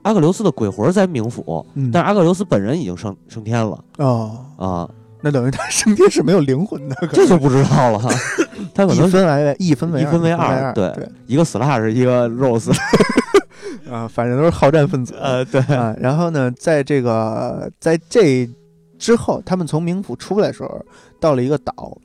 [0.02, 4.90] 阿克琉斯的鬼魂在冥府，嗯，但是阿克琉斯本人已经升升天了哦，啊，
[5.22, 7.98] 那等于他升天是没有灵魂的，这就不知道了。
[8.74, 12.70] 他可一能是分为一分为一分为二，二，对对，一个死拉是一个 rose，，
[13.90, 15.14] 啊，反正都是好战分子。
[15.18, 18.46] 呃，对，啊，然后呢，在这个在这
[18.98, 20.84] 之后，他们从冥府出来的时候，
[21.18, 21.96] 到了一个岛，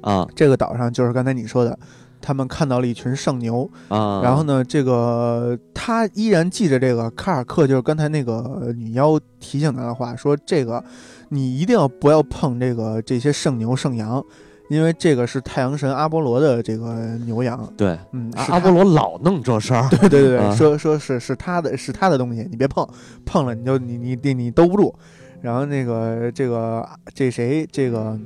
[0.00, 1.78] 啊这个岛上就是刚才你说的，
[2.20, 3.68] 他们看到了一群圣牛。
[3.88, 10.82] 啊，然后呢，这个他依然记着这个卡尔克，就是刚才那个女妖提醒他的话，说这个
[11.28, 14.22] 你一定要不要碰这个这些圣牛圣羊，
[14.68, 16.94] 因为这个是太阳神阿波罗的这个
[17.26, 17.72] 牛羊。
[17.76, 22.86] 对，嗯，阿是阿波罗老弄这事儿，对 对对对，啊说说是是他的是他的东西，你别碰，
[23.24, 24.94] 碰了你就你你你你兜不住。
[25.42, 28.18] 然后那个这个这谁这个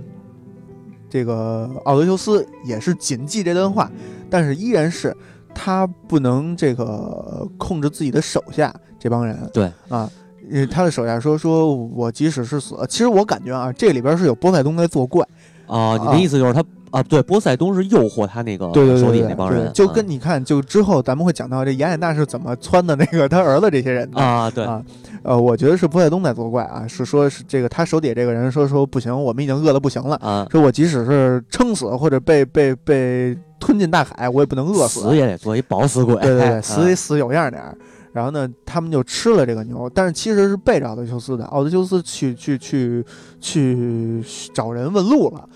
[1.11, 3.91] 这个奥德修斯也是谨记这段话，
[4.31, 5.15] 但是依然是
[5.55, 9.37] 他不能这个控制自己的手下这帮人。
[9.53, 10.09] 对啊。
[10.53, 15.25] 呃，他的手下说：“说我即使是死，其实我感觉啊，这里边是有波塞冬在作怪。
[15.71, 18.67] 啊，你啊的意思就是他啊，对，波塞冬是诱惑他那个
[18.99, 24.21] 手底那帮人，就啊跟你看，就之后咱们会讲到这雅典娜是怎么撺的那个他儿子这些人的。
[24.21, 24.83] 啊，对，啊
[25.23, 35.03] 呃，我觉得是波塞冬在作怪啊，是说是这个他手底下这个人说说不行，我们已经饿得不行了，啊，说我即使是撑死或者被被被吞进大海，我也不能饿死。
[35.03, 37.77] 死也得做一饱死鬼，对对对， 啊死得死有样点儿。
[38.13, 41.45] 然后呢，他们就吃了这个牛，但是其实是背着奥德修斯的。
[41.47, 43.05] 奥德修斯去去去
[43.41, 45.49] 去找人问路了，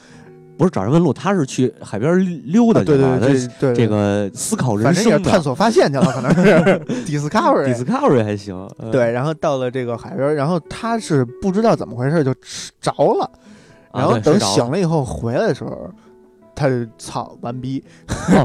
[0.57, 6.62] 不是找人问路，他是去海边溜达去了，对对对对，这个思考人反正也生探索发现去了，可能是
[7.05, 7.75] discovery。
[7.75, 13.25] discovery 还行，呃对，然后到了这个海边，然后他是不知道怎么回事就吃着了，
[13.90, 15.90] 啊然后等醒了以后回来的时候，
[16.55, 17.83] 他就操完逼，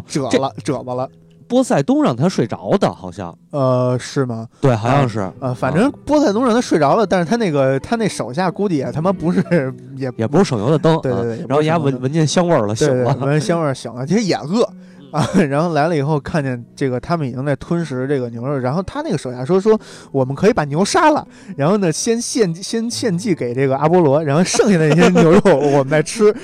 [0.08, 1.08] 褶了褶巴了，
[1.50, 3.36] 波塞冬让他睡着的，好像。
[3.52, 4.48] 呃，是吗？
[4.62, 9.44] 对，好像是，呃，反正波塞冬让他睡着了，但是他那个他那手下估计也他妈不是
[9.98, 14.70] 也也不是省油的灯，啊然后人家省油的闻闻见香味儿了，醒了，闻香味儿醒了，其实也饿
[15.12, 15.28] 啊。
[15.50, 19.80] 然后来了以后，看见这个他们已经在吞食这个牛肉，然后他那个手下说说
[20.12, 26.36] 我们可以把牛杀了，然后呢先献先献祭给这个阿波罗，然后剩下的那些牛肉我们再吃。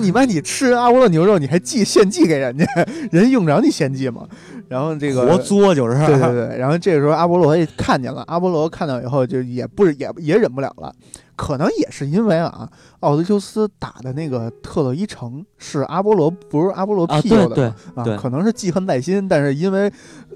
[0.00, 2.66] 你妈你吃阿波罗牛肉，你还祭献祭给人家，
[3.10, 4.26] 人用不着你献祭吗？
[4.68, 10.94] 然后这个活作就是，对对对，然后这个时候阿波罗也看见了，阿波罗看到以后就也不是也也忍不了了，
[11.38, 19.90] 可能也是因为啊，奥德修斯打的那个特洛伊城是阿波罗不是阿波罗啊，庇佑的啊，可能是记恨在心，但是因为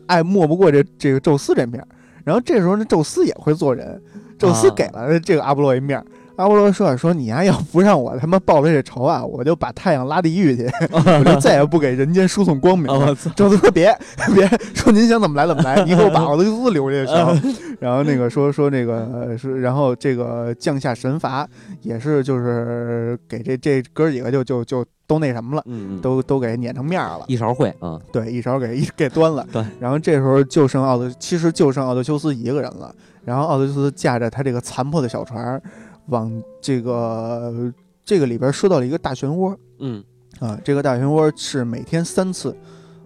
[0.06, 1.88] 爱莫不过这这个宙斯这面儿，
[2.22, 4.00] 然后这时候呢，宙斯也会做人，
[4.38, 6.06] 宙斯啊给了这个阿波罗一面儿。
[6.42, 12.86] 阿波罗说：“啊说你呀，要不让我他妈报了这仇啊，我就把太阳拉地狱去， 我就再也不给人间输送光明
[13.34, 13.96] 宙斯 说别
[14.34, 17.54] 别说您想怎么来怎么来，你给我把奥德修斯留下就行。
[17.80, 21.48] 然后那个说说那个呃是，然后这个降下神罚
[21.82, 25.64] 也是就是给这这哥几个就就就都那什么了，
[26.00, 27.24] 都都给碾成面儿了。
[27.26, 29.46] 一勺烩啊，对，一勺给一给端了。
[29.52, 32.94] 对，然后这时候就剩奥德，其实就剩奥德修斯一个人了。
[33.24, 35.62] 然后奥德修斯驾着他这个残破的小船儿，
[36.06, 37.72] 往这个
[38.04, 39.56] 这个里边说到了一个大漩涡。
[39.78, 40.02] 嗯
[40.40, 42.56] 啊，这个大漩涡是每天三次，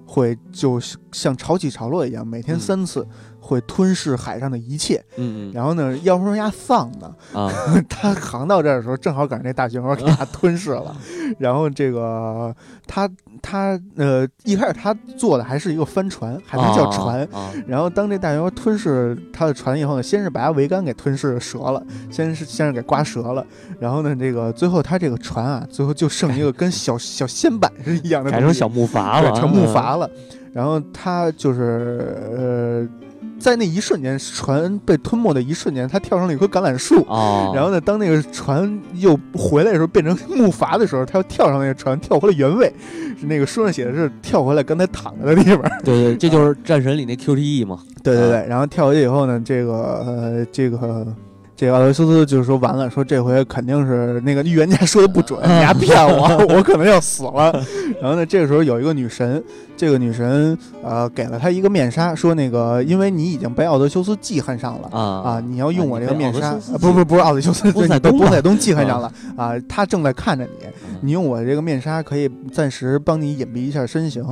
[0.07, 0.81] 会就
[1.13, 3.07] 像潮起潮落一样，每天嗯三次
[3.47, 4.97] 会吞噬海上的一切。
[5.17, 7.51] 嗯嗯然后呢，要不说人家丧呢，啊，
[7.89, 10.95] 他航到这儿的时候，正好赶上那大漩涡给他 吞噬了。
[11.39, 12.55] 然后这个
[12.87, 13.09] 他
[13.41, 17.21] 他呃一开始他坐的还是一个帆船，还能叫船。
[17.33, 23.47] 啊，然后当这大漩涡吞噬他的船以后呢，先是把他桅杆给吞噬折了，先是先是给刮折了，
[23.79, 30.11] 然后呢，这个最后他这个船啊，最后就剩一个跟小小舷板是一样的，改成小木筏了，对，成木筏了。
[30.53, 32.89] 然后他就是呃，
[33.39, 37.05] 在那一瞬间，船被吞没的一瞬间，他跳上了一棵橄榄树。
[37.09, 42.73] 哦，然后呢，当那个船又回来的时候，变成木筏的时候，他又跳上那个船，跳回了原位。
[43.19, 45.63] 是那个书上写的是跳回来刚才躺着的地方。
[45.83, 51.07] 对对，这就是战神里那 QTE 嘛，对对对，然后跳回去以后呢，这个呃，这个
[51.57, 57.51] 这个奥德修斯就是说完了，说这回肯定是那个预言家说的不准，你还骗我，我可能要死了。
[58.03, 59.43] 然后呢，这个时候有一个女神，
[59.77, 64.89] 这个女神呃给了他一个面纱，说那个因为你已经被奥德修斯记恨上了。
[64.97, 65.41] 啊啊！
[65.41, 69.53] 你要用我这个面纱，不是不是不是奥德修斯，波塞你被波塞冬记恨上了啊！
[69.69, 70.51] 他正在看着你，
[71.03, 74.25] 你用我这个面纱可以暂时帮你隐蔽一下身形，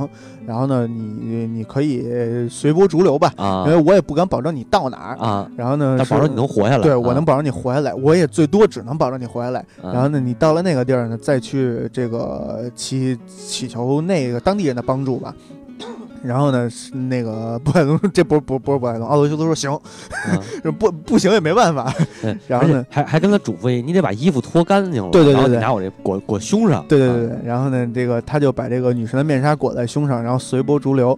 [0.47, 5.15] 然后呢，你你可以随波逐流吧，啊因为我也不敢保证你到哪儿。
[5.17, 6.83] 啊，然后呢，但保证你能活下来。
[6.83, 9.59] 对我啊能保证你活下来，我也最多只能保证你活下来。
[9.81, 15.34] 啊然后呢，你到了那个地儿呢，再去这个祈祈求那个当地人的帮助吧。
[16.23, 19.71] 然后呢，是那个布海东，这不是不是不是波塞冬，奥德修斯说行，
[20.25, 20.41] 啊
[20.79, 21.93] 不不行也没办法。
[22.21, 26.79] 对，然后呢还还跟他嘱咐一，你得把衣服脱干净了，对对对对然后你拿我这裹裹胸上。
[26.81, 31.17] 啊对对对对，然后呢，这个他就把这个女神的面纱裹在胸上，然后随波逐流。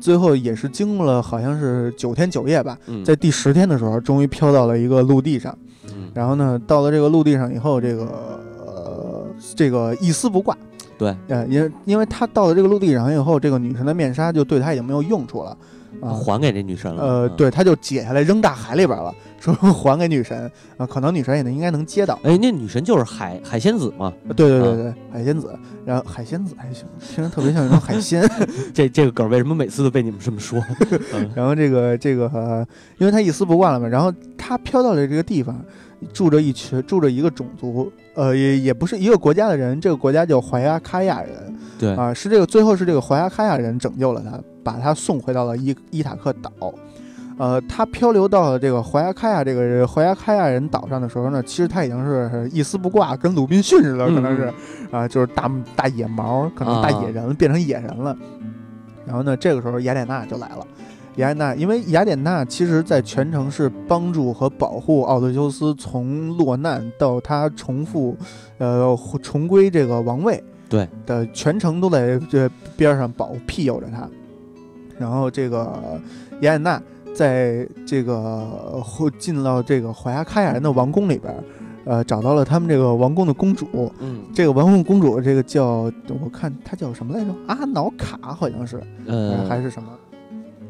[0.00, 5.52] 最后也是经过了好像是九天九夜吧，嗯，在第十天的时候，终于飘到了一个陆地上。
[5.92, 8.04] 嗯然后呢，到了这个陆地上以后，这个
[8.64, 10.56] 呃，这个一丝不挂。
[10.98, 15.56] 对，呃，因因为他到了这个陆地上以后，这个女神的面纱就对他已经没有用处了，
[16.00, 17.02] 啊、还给这女神了。
[17.02, 17.36] 呃，嗯。
[17.36, 22.18] 对，他就解下来扔大海里边了，说还给女神啊、可能女神也能应该能接到。
[22.24, 28.28] 哎，那女神就是海海仙子嘛，对对对对，海仙子，然后海仙子还行，听着特别像一种海鲜。
[28.74, 30.60] 这这个梗为什么每次都被你们这么说？
[31.14, 32.66] 嗯然后这个这个、呃，
[32.98, 35.64] 因为他一丝不挂了嘛，然后他飘到了这个地方，
[36.12, 46.50] 住着一群住着一个种族，呃，也也不是一个国家的人，这个国家叫怀亚卡亚人对，啊、是这个最后是这个怀亚卡亚人拯救了他，把他送回到了伊伊塔克岛。
[47.38, 54.52] 呃，他漂流到了这个怀亚卡亚这个怀亚卡亚人岛上的时候呢，其实他已经是一丝不挂，跟鲁滨逊似的，可能是
[54.90, 58.16] 啊、就是大大野毛，可能大野人、变成野人了。
[59.06, 60.66] 然后呢，这个时候雅典娜就来了。
[61.18, 68.16] 雅典娜，因为雅典娜其实在全程是帮助和保护奥德修斯从落难到他重复，
[68.58, 74.08] 呃，重归这个王位，对的全程都在这边上保庇佑着他。
[74.96, 76.00] 然后这个
[76.40, 76.80] 雅典娜
[77.12, 81.34] 在这个后进到这个怀亚卡亚人的王宫里边，
[81.84, 83.92] 呃，找到了他们这个王宫的公主。
[83.98, 85.90] 嗯这个王宫公主，这个叫
[86.22, 87.34] 我看她叫什么来着？
[87.48, 89.88] 阿瑙卡好像是，呃，还是什么？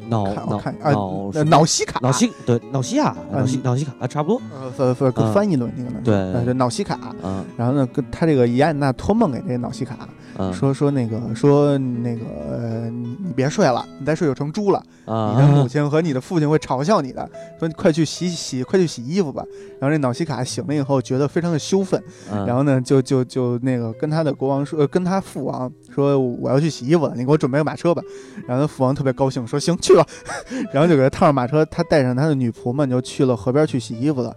[0.09, 6.01] 脑看我脑看啊脑呃瑙西卡，脑西对脑西亚脑西嗯脑西卡啊，差不多呃，翻翻嗯翻译的那个呢？
[6.03, 6.95] 对呃，对，瑙西卡。
[7.21, 10.07] 啊然后呢，跟他这个伊安娜托梦给这个脑西卡，
[10.39, 14.81] 啊说说那个说那个呃，你你别睡了，你再睡就成猪了。
[15.05, 17.29] 啊，你的母亲和你的父亲会嘲笑你的，
[17.59, 19.43] 说你快去洗洗，快去洗衣服吧。
[19.79, 28.01] 然后这瑙西卡醒了以后，觉得非常的羞愤，嗯然后呢，就就就那个跟他的国王说，呃跟他父王说，我要去洗衣服了，你给我准备个马车吧。
[28.47, 30.05] 然后他父王特别高兴，说行去吧，
[30.71, 34.33] 然后就给他套上马车，他带上他的女仆们就去了河边去洗衣服了。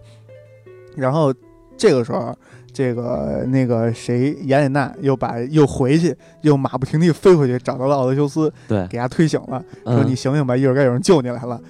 [0.95, 1.33] 然后
[1.77, 2.35] 这个时候，
[2.73, 11.61] 这个那个谁雅典娜又把又回去，又马不停蹄飞回去，找到了奥德修斯，对，给他推醒了，说嗯你醒醒吧，一会儿该有人救你来了。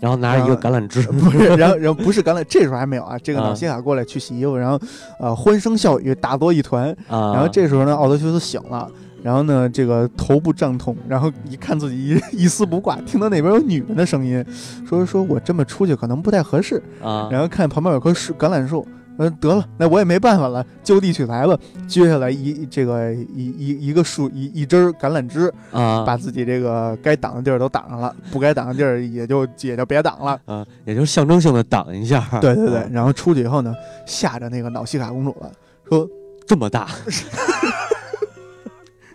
[0.00, 3.16] 然后拿着一个橄榄枝，不是，然后然后不是橄榄，这时候还没有啊。
[3.22, 4.78] 这个啊瑙西卡过来去洗衣服，然后
[5.18, 6.90] 呃欢声笑语，打作一团。
[7.08, 8.90] 啊，然后这时候呢，奥德修斯醒了，
[9.22, 11.96] 然后呢这个头部胀痛，然后一看自己
[12.32, 14.44] 一一丝不挂，听到那边有女人的声音，
[14.86, 16.82] 说说我这么出去可能不太合适。
[17.02, 18.86] 啊，然后看旁边有棵树橄榄树，
[19.18, 21.56] 嗯、得了，那我也没办法了，就地取材吧，
[21.88, 26.04] 撅下来一这个一一一个树一一枝橄榄枝，啊。
[26.04, 30.38] 把自己这个该挡的地儿都挡上了，不该挡的地儿也就也就别挡了。
[30.44, 33.74] 啊，也就象征性的挡一下，对对对啊，然后出去以后呢，
[34.06, 35.50] 吓着那个脑西卡公主了，
[35.88, 36.08] 说
[36.46, 36.88] 这么大，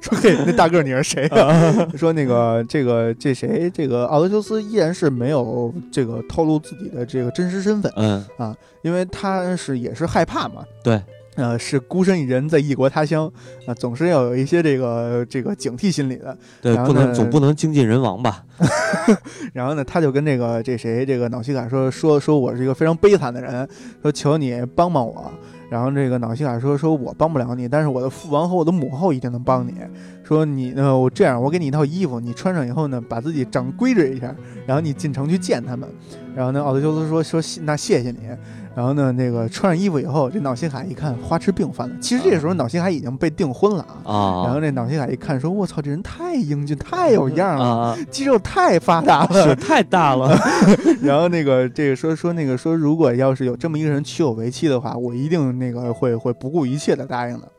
[0.01, 10.63] 说嘿，那大个儿你是谁呀、 说那个这个这谁这个奥德修斯依然是没有这个透露自己的这个真实身份，嗯啊，因为他是也是害怕嘛。
[10.83, 11.01] 对。
[11.35, 13.31] 呃，是孤身一人在异国他乡，
[13.65, 16.37] 啊、总是要有一些这个这个警惕心理的。
[16.61, 18.43] 对，不能总不能精尽人亡吧？
[19.53, 23.65] 然后呢，他就跟这个这谁这个脑西卡说说说我是一个非常悲惨的人，
[24.01, 25.31] 说求你帮帮我。
[25.69, 29.73] 然后这个瑙西卡说说我帮不了你，但是我的父王和我的母后一定能帮你。
[30.23, 35.87] 说你呢，我这样，我给你一套衣服，你穿上以后呢，把自己整规整一下，然后你进城去见他们。
[36.35, 38.19] 然后呢，奥德修斯说说那谢谢你。
[38.79, 41.93] 然后呢，那个穿上衣服以后，这脑心海一看花痴病犯了。
[41.99, 44.13] 其实这个时候脑心海已经被订婚了啊。
[44.13, 47.65] 啊，然后这脑心海一看说，我操，这人太英俊，太有样了。
[47.65, 50.33] 啊，肌肉太发达了，是太大了，
[51.03, 57.51] 然后那个这个说说那个说，如果要是有这么一个人娶我为妻的话，我一定那个会会不顾一切的答应的。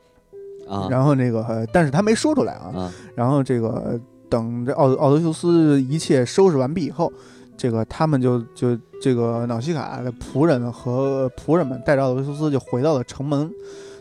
[0.70, 2.72] 啊然后那个，呃但是他没说出来啊。
[2.74, 4.00] 啊然后这个
[4.30, 7.12] 等这奥奥德修斯一切收拾完毕以后，
[7.60, 13.50] 这个他们就就这个瑙西卡的仆人和仆人们带着奥德修斯就回到了城门。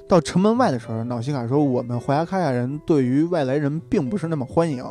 [0.07, 4.81] 到城门外的时候，瑙西卡说：“我们怀亚卡亚人对于外来人并不是那么欢迎，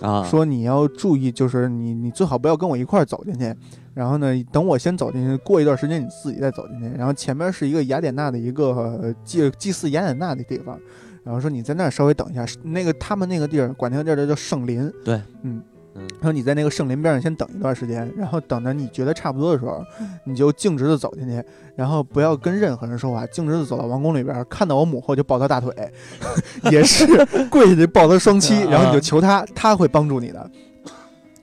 [0.00, 3.52] 啊，说你要注意，就是你你最好不要跟我一块儿走进去。
[3.92, 6.88] 然后呢，等我先走进去，过一段时间你自己再走进去。
[6.96, 10.78] 然后前面是一个雅典娜的一个呃祭祭祀雅典娜的地方，
[11.24, 12.46] 然后说你在那儿稍微等一下。
[12.62, 15.60] 那个他们那个地儿管那个地儿叫圣林，对，嗯。”
[15.94, 19.84] 嗯然后你在那个圣林边上先等一段时间，然后等着你觉得差不多的时候，
[20.24, 21.44] 你就径直的走进去，
[21.76, 25.74] 然后不要跟任何人说话，径直的走到王宫里边，看到我母后就抱她大腿，
[26.70, 27.06] 也是
[27.50, 30.50] 跪下去抱她双膝，然后你就求她，她会帮助你的。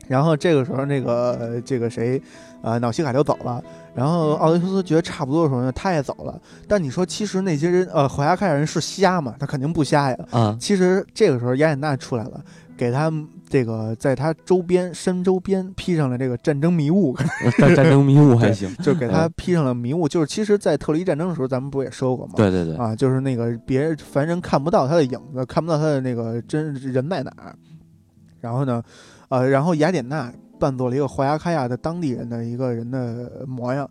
[0.08, 2.20] 然后这个时候，那个呃这个谁，
[2.64, 3.64] 呃，瑙西卡就走了。
[3.94, 6.42] 然后奥德修斯觉得差不多的时候呢，他也走了。
[6.68, 9.36] 但你说，其实那些人，呃，怀亚开亚人是瞎吗？
[9.40, 10.18] 他肯定不瞎呀。
[10.32, 12.42] 啊，其实这个时候雅典娜出来了，
[12.76, 13.12] 给他
[13.50, 17.16] 这个在他周边身周边披上了这个战争迷雾，
[17.58, 20.08] 战战争迷雾还行，就给他披上了迷雾。
[20.08, 22.34] 就是其实，在特洛伊战争的时候，咱们不也说过吗？
[22.36, 27.56] 对对对，啊，就是那个别人凡人看不到他的影子，看不到他的那个真人在哪儿。
[28.40, 28.84] 然后呢，
[29.30, 33.90] 呃，然后雅典娜扮作了一个怀亚卡亚的当地人的一个人的模样。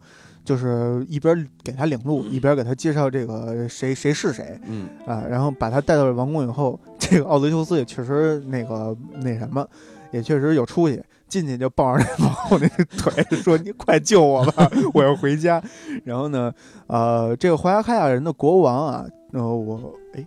[0.48, 9.68] 就是一边给他领路，一边给他介绍这个谁谁是谁，嗯啊，然后把他带到了王宫以后，这个奥德修斯也确实那个那什么，
[10.10, 15.62] 也确实有出息，进去就抱着那王后那个腿，说：“你快救我吧，我要回家。”
[16.02, 16.50] 然后呢，
[16.86, 20.24] 呃，这个怀亚开亚人的国王啊，呃，我哎，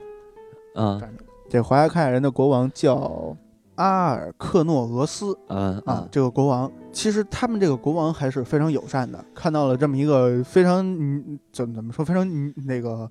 [0.75, 1.01] 啊
[1.49, 3.35] 这怀亚开亚人的国王叫
[3.81, 6.71] 阿尔克诺俄斯嗯啊，这个国王。
[6.91, 13.09] 其实他们这个国王还是非常友善的，看到了这么一个非常嗯怎么怎么说非常嗯那个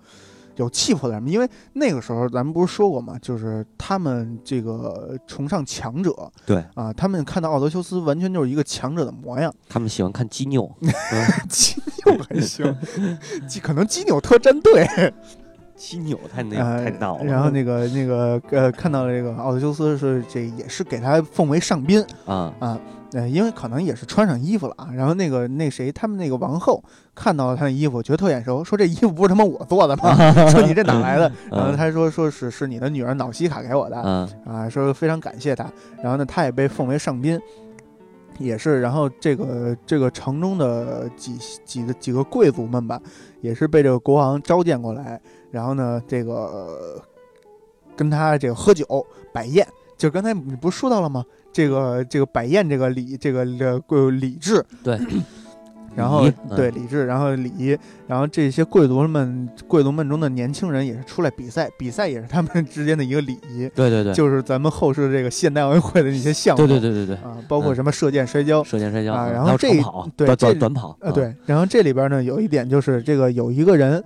[0.57, 6.63] 有气魄的人，因为那个时候咱们不是说过嘛，就是他们这个崇尚强者对。
[6.75, 10.71] 啊，他们看到奥德修斯完全就是一个强者的模样，他们喜欢看基纽，
[11.49, 12.77] 基纽还行，
[13.49, 14.87] 基可能基纽特战队。
[15.81, 22.79] 基拗太那呃太闹了，然后那个那个呃，看到了这个奥德修斯是这也是给他奉为上宾啊啊，
[23.15, 24.91] 呃，因为可能也是穿上衣服了啊。
[24.95, 30.15] 然后那个那谁，他们那个王后看到了他的衣服，觉得特眼熟，说这衣服不是他妈我做的吗？
[30.53, 31.33] 说你这哪来的？
[31.51, 35.65] 然后他说说是是你的女儿瑙西卡给我的嗯啊，说非常感谢他。
[36.03, 37.41] 然后呢，他也被奉为上宾。
[38.39, 42.99] 也是，然后这个这个城中的几几个几个贵族们吧，
[43.43, 45.21] 也是被这个国王召见过来，
[45.51, 47.03] 然后呢，这个、呃
[47.97, 49.67] 跟他这个喝酒摆宴，
[49.99, 51.23] 就刚才你不是说到了吗？
[51.53, 54.99] 这个这个摆宴这个礼这个这个礼制， 对，
[55.95, 56.27] 然后
[56.57, 57.77] 对礼制，然后礼仪，
[58.07, 74.03] 然后这些贵族们贵族们中的年轻人也是出来比赛，比赛也是他们 之间的一个礼仪，对对对，就是咱们后世这个现代奥运会的那些项目，对对对对对，啊，包括什么射箭、摔跤，射箭摔跤啊然后这长跑短对这短短跑，啊，对，然后这里边呢有一点就是这个有一个人，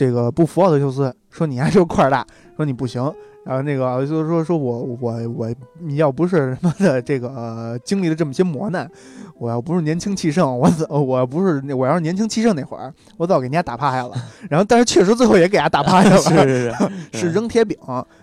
[0.00, 2.26] 这个不服奥德修斯，说你还是个块儿大，
[2.56, 3.02] 说你不行。
[3.44, 8.90] 然后那个奥德修斯说说我我我你要不是他妈的这个、呃经历了这么些磨难，
[9.38, 14.14] 我要不是年轻气盛，我早我要不是我要是年轻气盛那会儿，我早给人家打趴下了。
[14.48, 16.74] 然后但是确实最后也给人家打趴下了， 是是
[17.12, 17.76] 是 是扔铁饼，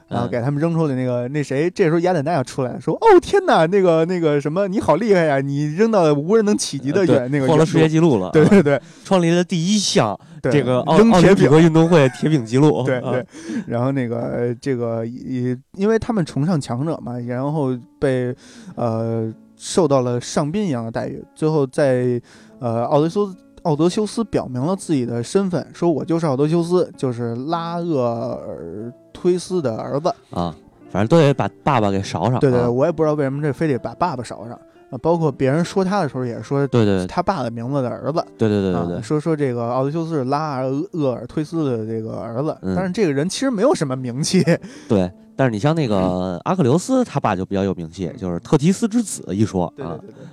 [0.07, 5.39] 然后嗯给他们扔出的那个那谁，这时候雅典娜要出来了，说：“哦天哪，那个那个什么，你好厉害呀！
[5.41, 13.25] 你扔到无人能企及的远那个破了世界纪录了，对对对创立了第一项对，这个奥扔铁饼奥林匹克运动会铁饼记录， 啊对对，
[13.67, 18.33] 然后那个呃这个也因为他们崇尚强者嘛，然后被
[18.75, 21.23] 呃受到了上宾一样的待遇。
[21.35, 22.21] 最后在
[22.59, 23.35] 呃奥德修斯
[23.67, 30.07] 奥德修斯表明了自己的身份，说我就是奥德修斯，就是拉厄尔忒斯的儿子。
[30.29, 30.55] 啊，
[30.89, 34.53] 反正都得把爸爸给勺上，对对，啊我也不知道为什么这非得把爸爸勺上
[34.89, 34.97] 啊。
[35.01, 38.23] 包括别人说他的时候，也是说对对对他爸的名字的儿子。
[38.37, 40.61] 对对对啊对对，说说这个奥德修斯是拉
[40.93, 44.41] 厄尔忒斯的这个儿子，嗯但是这个人其实没有什么名气。
[44.87, 50.25] 对，但是你像那个阿克琉斯，他爸就比较有名气，就是特提斯之子一说啊，对对对对。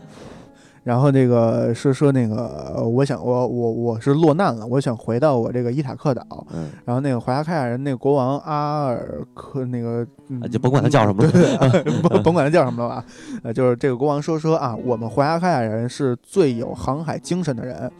[0.84, 6.46] 然后那个说说那个，呃我想我我我是落难了，我想回到我这个伊塔克岛。
[6.52, 10.06] 嗯，然后那个怀亚开亚人那个国王阿尔克那个，
[10.48, 11.30] 就甭管他叫什么了。
[12.08, 13.04] 甭甭管他叫什么了吧，
[13.42, 17.90] 呃，就是这个国王说说啊，我们怀亚开亚人是最有航海精神的人，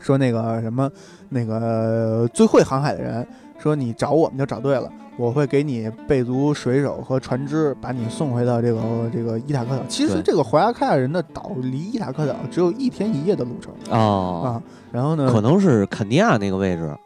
[0.00, 0.90] 说那个什么
[1.28, 3.26] 那个最会航海的人，
[3.62, 8.80] 说你找我们就找对了，我会给你备足水手和船只，把你送回到这个
[9.12, 9.82] 这个伊塔克岛。
[9.86, 13.72] 其实这个怀亚开亚人的岛离伊塔克岛只有一天一夜的路程。
[13.90, 14.62] 哦，啊。
[14.90, 16.96] 然后呢，可能是肯尼亚那个位置，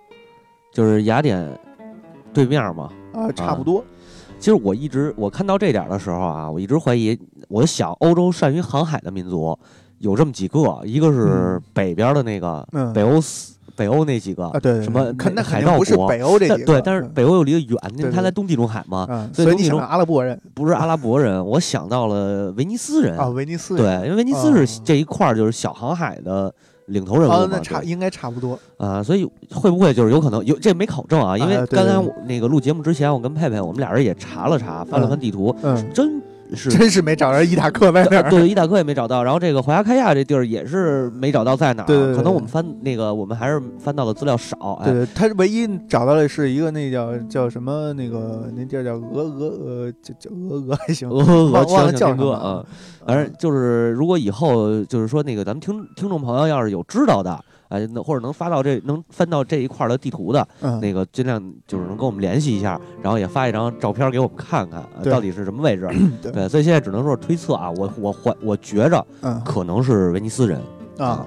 [0.73, 1.47] 就是雅典
[2.33, 2.89] 对面嘛。
[3.13, 3.85] 啊差不多，
[4.39, 7.17] 其实我一直我看到这点的时候啊，我一直怀疑，
[7.49, 9.57] 我想欧洲善于航海的民族，
[9.99, 11.63] 有这么几个，一个是嗯。
[11.73, 12.93] 北边的那个嗯。
[12.93, 17.11] 北欧斯北欧那几个啊，对对什么那海肯定不是盗国北欧这几个，但对，但是嗯。
[17.15, 20.41] 北欧又离得远，因为他在东地中海嘛，嗯，所以你想阿拉伯人。
[20.55, 24.67] 不是阿拉伯人，我想到了威尼斯人啊，威尼斯对，因为威尼斯哦。
[24.67, 26.53] 是这一块儿就是小航海的
[26.87, 31.37] 领头人物啊，嘛，那差应该差不多，啊，所以会不会就是有可能有这没考证啊？
[31.37, 36.21] 因为刚才那个录节目之前，我跟佩佩我们俩人也查了查，翻了翻地图，嗯，真
[36.55, 36.71] 是。
[36.71, 52.65] 真是没找着伊塔克在哪儿，对对，伊塔克也没找到，然后这个怀亚开亚这地儿也是没找到在哪儿，对对对可能我们翻那个我们还是翻到的资料少，哎，对，他唯一找到的是一个那叫叫什么那个那地儿叫俄俄呃叫叫俄俄还行，俄俄忘忘了叫什么啊，
[53.07, 57.45] 反正就是如果以后就是说那个咱们听听众朋友要是有知道的。
[57.69, 65.89] 哎，那或者能发到这能翻到这一块儿的地图的，嗯，那个尽量就是能跟我们联系一下，然后也发一张照片给我们看看，呃到底是什么位置。
[66.23, 70.61] 对对，所以现在只能说是推测啊，我我怀我觉着嗯可能是威尼斯人
[70.99, 71.27] 啊，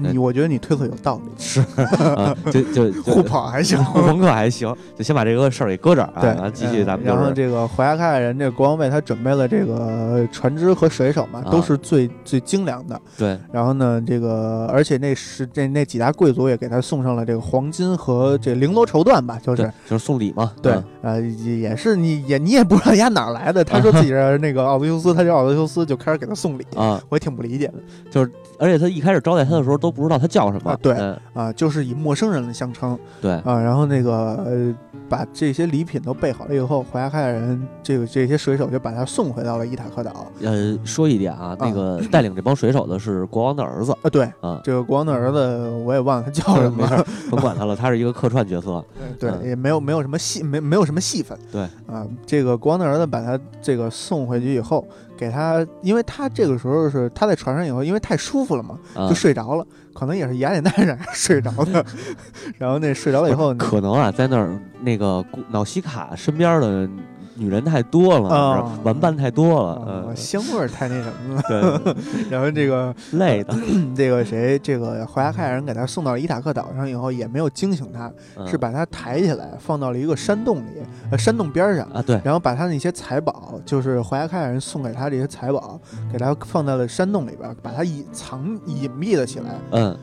[0.00, 1.60] 你我觉得你推测有道理，是
[2.16, 3.82] 啊，就就就互捧还行。
[3.84, 13.00] 互捧可还行，就先把这个事儿给搁这儿啊，对，然后继续嗯咱们就是然后这个怀亚开亚人这个国王为他准备了这个船只和水手嘛，啊都是最最精良的。
[13.16, 27.74] 对然后呢，这个而且那是这那几大贵族也给他送上了这个黄金和这绫罗绸缎吧，就是，就是送礼嘛，对嗯，呃，也也是你也你也不知道人家哪儿来的，他说自己是那个奥德修斯，他叫奥德修斯，就开始给他送礼，啊，我也挺不理解的
[28.10, 30.70] 就是而且他一开始招待他的时候都不知道他叫什么。
[30.70, 31.18] 啊，对嗯。
[31.34, 32.98] 啊，就是以陌生人相称。
[33.20, 34.12] 对，啊，然后那个
[34.44, 34.74] 呃，
[35.08, 40.26] 把这些礼品都备好了以后，怀亚开亚人这个这些水手就把他送回到了伊塔克岛。
[40.40, 43.92] 呃，说一点啊，那个 带领这帮水手的是国王的儿子。
[44.02, 46.88] 啊，对，啊，这个国王的儿子我也忘了他叫什么。
[47.30, 49.48] 甭管他了，他是一个客串角色，嗯对，嗯。
[49.48, 51.36] 也没有没有什么戏，没没有什么戏份。
[51.52, 51.62] 对。
[51.86, 61.84] 啊，这个国王的儿子把他这个送回去以后，给他，因为他这个时候是他在船上以后，因为太舒服了嘛，啊就，睡着了，可能也是雅典娜让他睡着的。
[62.58, 66.88] 然后那睡着了以后， 可能啊，在那儿那个古瑙西卡身边的
[67.36, 71.42] 女人太多了，啊玩伴太多了，香味儿太那什么了。
[71.78, 71.94] 对，
[72.30, 73.54] 然后这个累的，
[73.94, 81.86] 这个谁，这个怀亚凯亚人给他送到了伊塔克岛上以后，也没有惊醒他，嗯是把他抬起来放到了一个山洞里，呃，山洞边儿上。
[81.92, 85.80] 啊，对，然后把他那些财宝，就是怀亚凯亚人送给他这些财宝，
[86.12, 89.54] 给他放在了山洞里边儿，把他隐藏隐蔽了起来。
[89.72, 89.96] 嗯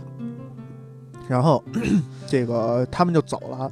[1.27, 1.63] 然后
[2.27, 3.71] 这个他们就走了。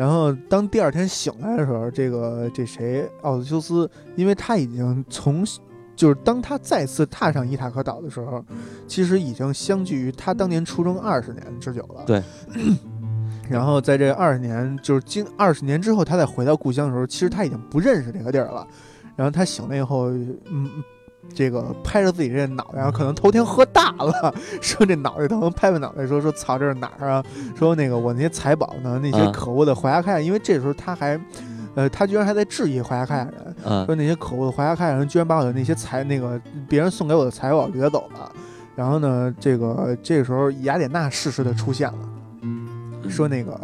[0.00, 3.86] 然后当第二天醒来的时候，这个这谁奥德修斯，
[4.16, 5.44] 因为他已经从
[5.94, 8.42] 就是当他再次踏上伊塔克岛的时候，
[8.88, 12.02] 其实已经相距于他当年出征二十年之久了。
[12.06, 12.22] 对。
[13.50, 18.66] 然后在这二十年，就是经二十年之后，他再回到故乡的时候，其实他已经不认识这个地儿了。
[19.16, 20.70] 然后他醒了以后，嗯，
[21.32, 27.24] 这个拍着自己这脑袋，然后可能头天喝大了， 说这脑袋疼，拍拍脑袋说说操，这是哪儿啊？
[27.56, 31.18] 说那个我那些财宝呢，那些嗯可恶的怀亚开亚，因为这时候他还，
[31.74, 38.30] 呃，他居然还在质疑怀亚开亚人，嗯说那些可恶的怀亚开亚人居然把我的那些财，那个别人送给我的财宝掠走了。
[38.76, 41.98] 然后呢，这个这个时候雅典娜适时的出现了，
[43.08, 43.58] 说那个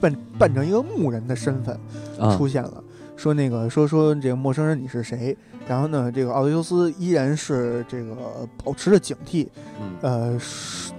[0.00, 1.76] 扮扮成一个牧人的身份
[2.20, 2.84] 啊出现了，
[3.20, 5.36] 说那个说说这个陌生人你是谁？
[5.68, 8.16] 然后呢，这个奥德修斯依然是这个
[8.64, 9.46] 保持着警惕，
[9.78, 9.90] 嗯。
[10.00, 10.40] 呃，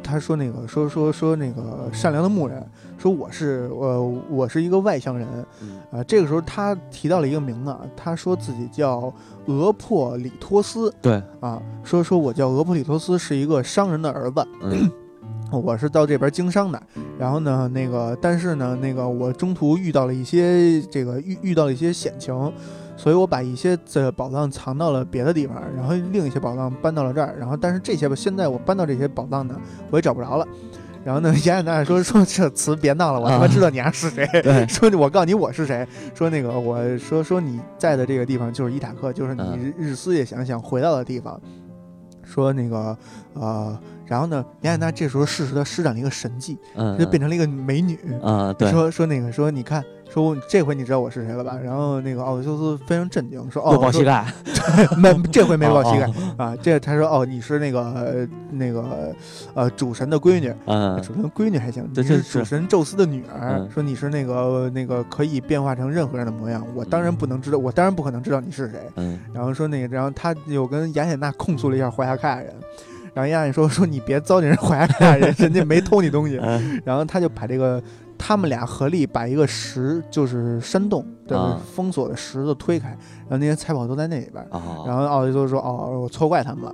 [0.03, 2.63] 他说那个说说说那个善良的牧人，
[2.99, 3.99] 说我是呃
[4.29, 5.27] 我是一个外乡人
[5.63, 5.79] 嗯。
[5.91, 9.11] 啊、这个时候他提到了一个名字，啊，他说自己叫
[9.47, 14.91] 俄珀里托斯对，啊，说说我叫俄珀里托斯，是一个商人的儿子，嗯
[15.59, 16.81] 我是到这边经商的。
[17.19, 22.53] 然后呢，那个但是呢，那个我中途遇到了一些这个遇遇到了一些险情。
[22.97, 30.47] 所以我把一些这宝藏藏到了别的地方，然后另一些宝藏搬到了这儿，然后但是这些吧，现在我搬到这些宝藏呢，我也找不着了。
[31.03, 34.27] 然后呢，雅典娜说说这词别闹了，我他妈啊知道你丫是谁。
[34.43, 35.87] 对说我告诉你我是谁。
[36.13, 41.41] 说那个我说说你在的这个地方就是伊塔克，就是你嗯日日思夜想想回到的地方。
[42.23, 42.95] 说那个
[43.33, 43.77] 呃，
[44.11, 47.97] 然后呢，雅典娜这时候适时的施展了一个神技，嗯，就变成了一个美女。
[48.21, 49.81] 啊，对，说说那个说你看。
[50.13, 51.57] 说我这回你知道我是谁了吧？
[51.63, 54.25] 然后那个奥德修斯非常震惊，说：“哦，抱膝盖，
[54.99, 59.15] 没这回没抱膝盖哦，啊。”这他说：“哦，你是那个呃那个
[59.53, 63.59] 呃主神的闺女，嗯主神的闺女还行，你是主神宙斯的女儿。
[63.59, 68.81] 嗯说你是那个那个可以变化成任何人的模样，我当然不能知道，我当然不可能知道你是谁。
[68.97, 72.53] 嗯然后说那个，然后他又跟雅典娜控诉了一下怀亚开亚人，
[73.13, 76.37] 然后雅典说说你别糟践人怀亚开亚人，人家没偷你东西。
[76.43, 77.81] 嗯然后他就把这个
[78.17, 82.89] 他们俩合力把一个石，就是山洞的啊封锁的石头推开，
[83.27, 84.45] 然后那些财宝都在那里边。
[84.51, 86.73] 哦，然后奥迪修斯说：“哦，我错怪他们了。”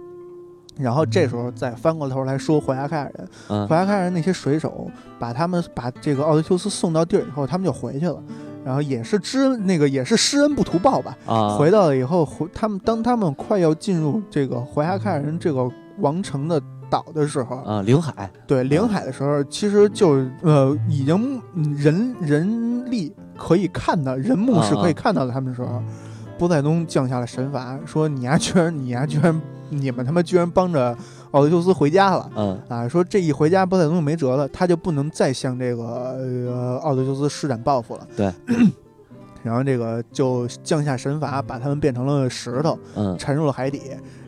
[0.77, 8.21] 然后这时候再翻过头来说怀亚凯尔人，嗯怀亚凯尔人那些水手把他们把这个奥德修斯送到地儿以后，他们就回去了。
[8.63, 15.67] 然后也是知恩那个也是施恩不图报吧，啊，回到了以后，回他们当他们快要进入这个怀亚凯尔人这个
[15.99, 18.29] 王城的岛的时候，啊领海。
[18.47, 25.81] 对领海的时候，其实就呃已经嗯人人力可以看到，人目是可以看到的他们的时候，
[26.37, 30.97] 波塞冬降下了神罚，说你丫居然你丫居然你们他妈居然帮着
[31.31, 32.29] 奥德修斯回家了。
[32.35, 32.57] 嗯。
[32.69, 38.07] 啊，说这一回家，波塞冬就没辙了，他就不能再向这个呃奥德修斯施展报复了。
[38.15, 38.31] 对，
[39.47, 43.81] 然后这个就降下神罚，把他们变成了石头，嗯沉入了海底。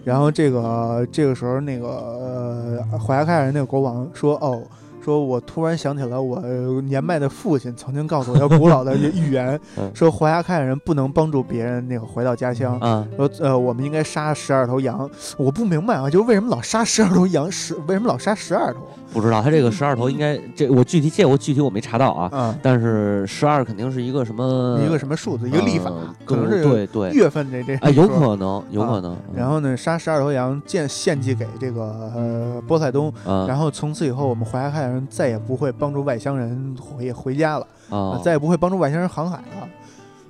[0.06, 4.64] 然后这个这个时候，那个呃怀亚开尔人那个国王说：“哦，
[5.04, 6.42] 说我突然想起了我
[6.82, 15.08] 年迈的父亲曾经告诉我要古老的 预言，嗯说怀亚凯尔人不能帮助别人那个回到家乡。”嗯说呃，我们应该杀十二头羊。
[15.38, 17.52] 我不明白啊，就是为什么老杀十二头羊？
[17.52, 18.80] 十为什么老杀十二头？
[19.12, 27.76] 不知道他这个十二头应该这我具体这我具体我没查到啊，啊，但是十二肯定是一个什么一个什么数字，一个历法，呃可能是对对，月份这这。
[27.78, 31.82] 哎，有可能有可能，然后呢，杀十二头羊献献祭给这个
[32.16, 33.48] 呃波塞冬，嗯。
[33.48, 39.68] 然后从此以后，我们怀亚开尔人再也不会帮助外乡人回回家了，啊，再也不会帮助外乡人航海了。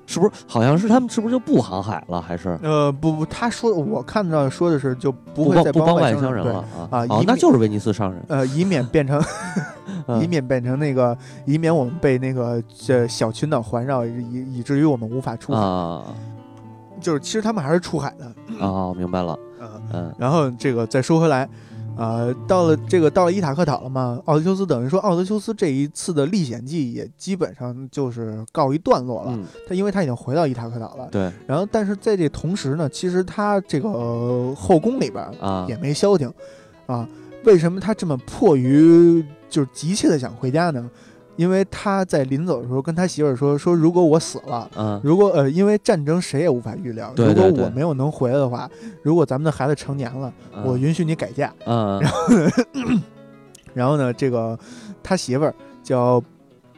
[0.09, 2.19] 是不是好像是他们是不是就不航海了？
[2.19, 6.65] 还是呃，不不，他说我看到说的是就不不会再帮不帮外星人了啊？
[6.89, 9.21] 哦啊那就是威尼斯商人，呃，以免变成
[10.07, 15.59] 嗯以免变成那个，以免我们被那个这小群岛环绕，以以至于我们无法出海。
[15.61, 16.03] 啊
[16.99, 18.25] 就是其实他们还是出海的。
[18.65, 21.47] 啊，明白了，嗯，嗯然后这个再说回来，
[21.99, 29.31] 呃，到了这个到了伊塔克岛了嘛，奥德修斯等于说奥德修斯这一次的历险记也基本上就是告一段落了。
[29.33, 36.31] 嗯，他因为他已经回到伊塔克岛了，对然后但是在这同时呢，其实他这个、呃后宫里边啊也没消停
[36.85, 37.05] 啊。
[37.45, 40.89] 为什么他这么迫于就是急切的想回家呢？
[41.39, 44.69] 因为他在临走的时候跟他媳妇儿说说，如果我死了。
[44.75, 47.13] 嗯如果呃，因为战争谁也无法预料。
[47.15, 48.69] 对对如果我没有能回来的话，
[49.01, 51.53] 如果咱们的孩子成年了，嗯我允许你改嫁。
[51.65, 52.01] 嗯
[53.73, 54.59] 然后呢，这个
[55.01, 56.21] 他媳妇儿叫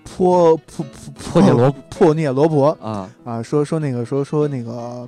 [0.04, 0.86] 坡坡
[1.16, 5.08] 破铁罗破涅罗婆啊啊，说说那个说说那个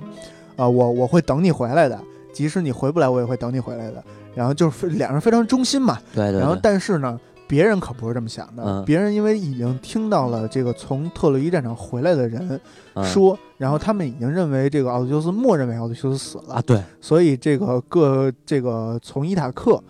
[0.56, 1.96] 啊，我我会等你回来的，
[2.32, 4.02] 即使你回不来，我也会等你回来的。
[4.34, 5.96] 然后就是两人非常忠心嘛。
[6.12, 8.84] 对对，然后但是呢，别人可不是这么想的，嗯。
[8.84, 12.60] 别人因为已经听到了这个从特洛伊战场回来的人
[12.94, 13.04] 嗯。
[13.04, 19.82] 说，然后他们已经认为这个奥德修斯默认为奥德修斯死了啊，对，所以这个各这个从伊塔克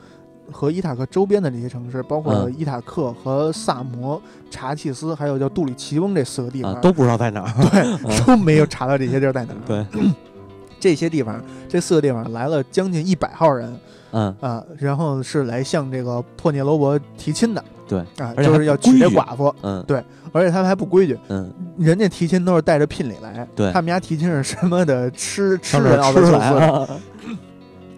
[0.53, 2.55] 和伊塔克周边的这些城市，包括嗯。
[2.59, 9.59] 伊塔克和萨摩、查契斯，还有叫杜里奇翁这四个地方，啊都不知道在哪儿， 对 都没有查到这些地儿在哪儿。
[9.67, 9.87] 对，
[10.79, 13.75] 这些地方，这四个地方来了将近一百号人
[14.15, 14.35] 嗯。
[14.41, 17.63] 啊，然后是来向这个破涅罗伯提亲的。
[17.87, 19.85] 对啊，就是要娶这寡妇，嗯。
[19.87, 20.03] 对
[20.33, 23.71] 而且他们还不规矩，嗯，人家提亲都是带着聘礼来，对。
[23.73, 27.01] 他们家提亲是什么的吃吃上这儿人奥德修吃来斯，了，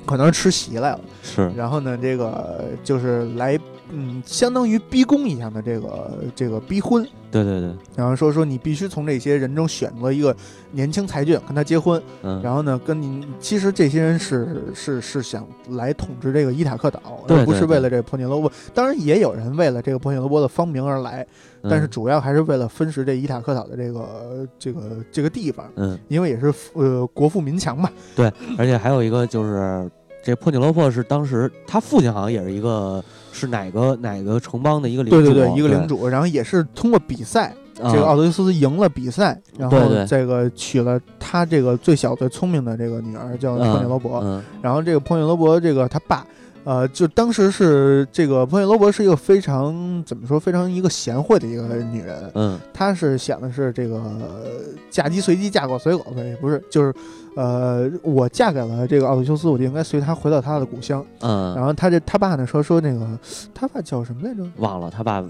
[0.05, 1.01] 可能是吃席来了。
[1.23, 1.51] 是。
[1.57, 3.59] 然后呢，这个就是来，
[3.91, 10.35] 嗯，相当于逼宫一样的这个这个逼婚，对对对，然后说说你必须从这些人中选择一个
[10.73, 18.51] 年轻才俊跟他结婚，嗯，然后呢，跟你其实这些人是是是想来统治这个伊塔克岛，对而不是为了这个破涅罗波。
[18.75, 21.27] 当然也有人为了这个破涅罗波的芳名而来，
[21.63, 24.81] 但是嗯主要还是为了分食这伊塔克岛的这个这个
[25.13, 27.89] 这个地方，嗯，因为也是呃国富民强嘛。
[28.15, 29.89] 对而且还有一个就是。
[30.25, 33.01] 这破尼罗珀是当时他父亲好像也是一个
[33.37, 37.93] 是哪个哪个城邦的一个领主，对对对，一个领主，然后也是通过比赛，啊。
[37.93, 39.79] 这个奥德修斯赢了比赛，然后
[40.09, 44.21] 这个娶了他这个最小最聪明的这个女儿，叫托涅罗伯。
[44.25, 44.43] 嗯。
[44.63, 46.27] 然后这个托涅罗伯这个他爸，
[46.67, 52.29] 呃，就当时是这个破涅罗伯是一个非常怎么说，非常一个贤惠的一个女人。
[52.35, 54.51] 嗯她是想的是这个呃
[54.91, 56.93] 嫁鸡随鸡，嫁狗随狗，对，不是，就是，
[57.37, 61.07] 呃，我嫁给了这个奥德修斯，我就应该随他回到他的故乡。
[61.21, 63.07] 嗯，然后他这他爸呢说说那个，
[63.55, 64.43] 他爸叫什么来着？
[64.57, 65.23] 忘了他爸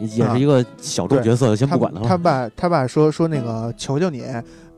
[0.00, 2.08] 也是一个小众角色，先不管他了。
[2.08, 4.24] 他爸他爸说说那个，求求你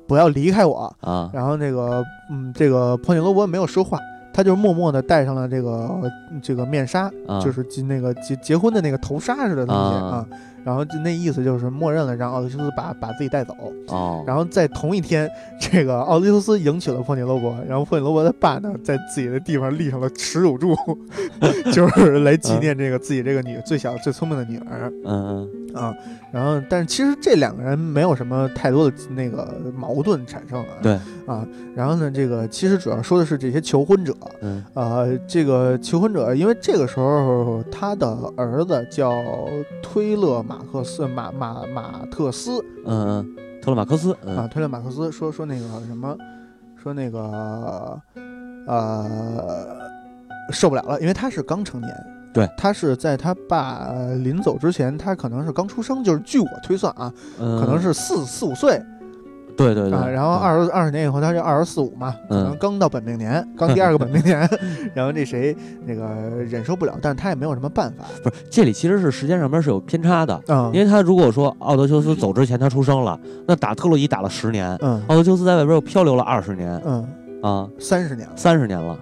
[0.07, 0.95] 不要离开我。
[1.01, 3.99] 啊，然后那个嗯，这个破涅罗伯没有说话，
[4.39, 6.01] 他就默默的戴上了这个
[6.41, 10.27] 这个面纱，啊就是结那个结结婚的那个头纱似的东西啊啊。
[10.69, 13.55] 然然后就那意思就是默认了让奥德修斯把把自己带走。
[13.87, 15.27] 哦，然后在同一天，
[15.59, 20.77] 这个奥德修斯迎娶了珀尼罗伯，然后珀尼罗伯的爸呢，在自己的地方立上了耻辱柱
[21.73, 25.95] 就是来纪念这个自己这个女最小最聪明的女儿嗯啊。
[26.31, 30.67] 然后，但是其实这两个人没有什么太多的那个矛盾产生啊。
[30.83, 30.93] 对
[31.27, 38.07] 啊，然后呢，这个其实主要说的是这些求婚者，嗯呃，这个求婚者，因为这个时候他的
[38.37, 39.25] 儿子叫
[39.83, 44.37] 推勒马克思马马马特斯嗯嗯，特勒马克思，嗯。
[44.37, 46.17] 啊，特勒马克思说说那个什么，
[46.83, 48.01] 说那个
[48.67, 49.79] 呃
[50.53, 52.07] 受不了了，因为他是刚成年。
[52.33, 52.49] 对。
[52.57, 53.91] 他是在他爸
[54.23, 58.81] 临走之前，他可能是刚出生，就是据我推算啊，嗯，可能是四四五岁
[59.59, 60.39] 对对对，啊，然后嗯。
[60.41, 62.57] 二十二十年以后，他就二十四五嘛，可能嗯。
[62.59, 64.49] 刚到本命年，刚第二个本命年，
[64.95, 65.55] 然后那谁
[65.85, 66.07] 那个
[66.49, 77.07] 忍受不了，但是他也没有什么办法，不是这里其实是时间上面是有偏差的，嗯，因为他如果说奥德修斯走之前他出生了，那打特洛伊打了十年，嗯奥德修斯在外边又漂流了二十年嗯
[77.43, 78.35] 啊，三十年了。
[78.37, 78.97] 三十年了，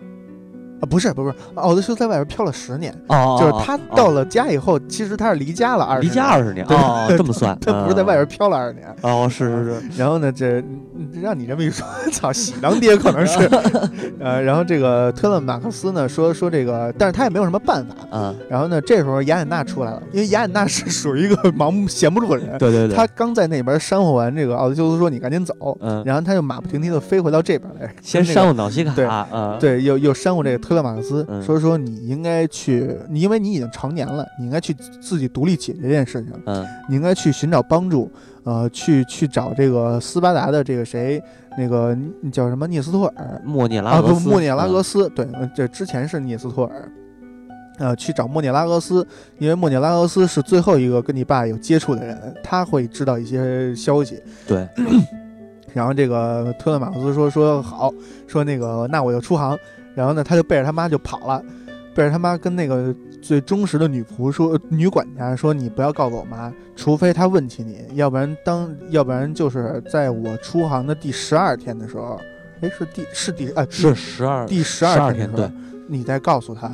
[0.80, 8.86] 啊，不是不是，奥德修斯在外边漂了十年，哦，就是他到了了家以后，其实他是离家了二十，离家二十年，对哦，这么算，他不是在外边漂了二十年。
[9.02, 13.48] 哦，是是是，然后呢，这嗯让你这么一说， 操，喜当爹可能是，
[14.20, 17.94] 呃，然后这个特勒马克思呢说说这个，但是他也没有什么办法。
[18.10, 38.10] 嗯，然后呢，这时候雅典娜出来了，因为雅典娜是属于一个盲目闲不住的人，对对对，他刚在那边煽惑完这个奥德修斯说你赶紧走，嗯，然后他就马不停蹄的飞回到这边来，先煽乎瑙西卡，对嗯，对，又又煽惑这个特勒马克思，嗯说说你应该去，你因为你已经成年了，你应该去自己独立解决这件事情，嗯你应该去寻找帮助，
[38.42, 41.22] 呃，去去找这个斯巴达的这个谁，
[41.56, 41.96] 那个
[42.32, 46.90] 叫什么涅斯托尔莫涅拉啊，不，莫涅拉格嗯斯，对，呃这之前是涅斯托尔。
[47.78, 49.06] 呃，去找莫涅拉格斯，
[49.38, 54.18] 因为莫涅拉格斯是最后一个跟你爸有接触的人，他会知道一些消息。
[54.46, 54.66] 对，
[55.74, 57.92] 然后这个特勒马克思说说好，
[58.26, 59.54] 说那个那我就出航。
[59.96, 61.42] 然后呢，他就背着他妈就跑了，
[61.94, 72.20] 背着他妈跟那个最忠实的女仆说，女管家说你不要告诉我妈，除非她问起你，要不然当要不然就是在我出航的第十二天的时候，
[72.60, 75.50] 哎是第是第啊是十二第十二天对，
[75.88, 76.70] 你再告诉他。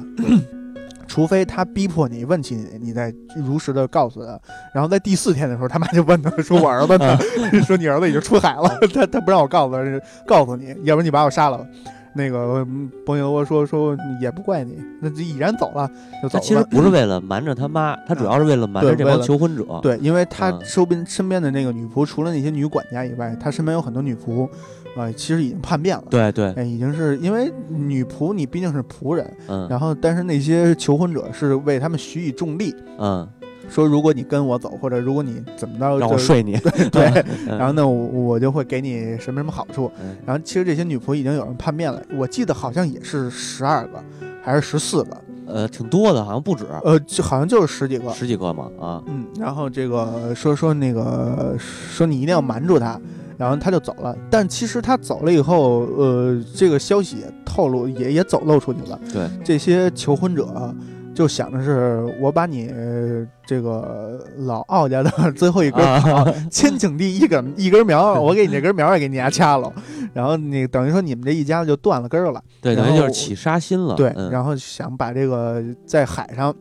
[1.09, 4.41] 除非他逼迫你问起你，你再如实的告诉他。
[4.73, 7.19] 然后在第四天的时候，他妈就问他说：“我儿子呢？
[7.67, 11.67] 说你儿子已经出海了，他他不让我告诉他，告诉你，要不然你把我杀了吧。”
[12.15, 12.67] 那个
[13.07, 15.89] 波尼罗伯说说也不怪你，那就已然走了，
[16.23, 16.41] 就走了。
[16.41, 19.65] 他其实不是为了瞒着他妈，他主要是为了瞒着这帮求婚者。
[19.83, 24.49] 对，因为他嗯周边身边的那个女仆，除了那些女管家以外，他身边有很多女仆，
[24.97, 26.05] 呃，其实已经叛变了。
[26.11, 33.27] 对对，哎，已经是因为女仆，你毕竟是仆人，嗯然后但是那些求婚者是为他们许以重利，嗯，
[33.71, 36.57] 说如果你跟我走，或者如果你怎么着，让我睡你。
[36.93, 37.07] 对，
[37.49, 39.91] 嗯然后呢，我我就会给你什么什么好处。
[40.03, 44.03] 嗯然后其实这些女仆已经有人叛变了，我记得好像也是十二个
[44.43, 48.13] 还是十四个，呃，挺多的，好像不止呃，就好像就是十几个。
[48.13, 49.03] 十几个嘛啊。
[49.07, 53.01] 嗯，然后这个说说那个说你一定要瞒住他，
[53.37, 54.17] 然后他就走了。
[54.31, 58.99] 但其实他走了以后，呃，这个消息也透露也也走漏出去了。
[59.13, 60.75] 对，这些求婚者
[61.15, 69.71] 就想着是，我把你呃这个老奥家的 最后一根草，啊，千顷地一根一根苗，我给你这根苗也给你家掐了，
[70.15, 72.43] 然后你等于说你们这一家子就断了根儿了。
[72.61, 73.95] 对，等于就是起杀心了。
[73.95, 76.55] 对，嗯然后想把这个在海上，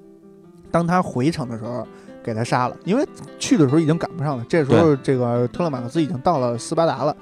[0.69, 1.87] 当他回城的时候
[2.21, 3.07] 给他杀了，因为
[3.39, 4.45] 去的时候已经赶不上了。
[4.49, 7.15] 这时候这个特勒马克斯已经到了斯巴达了，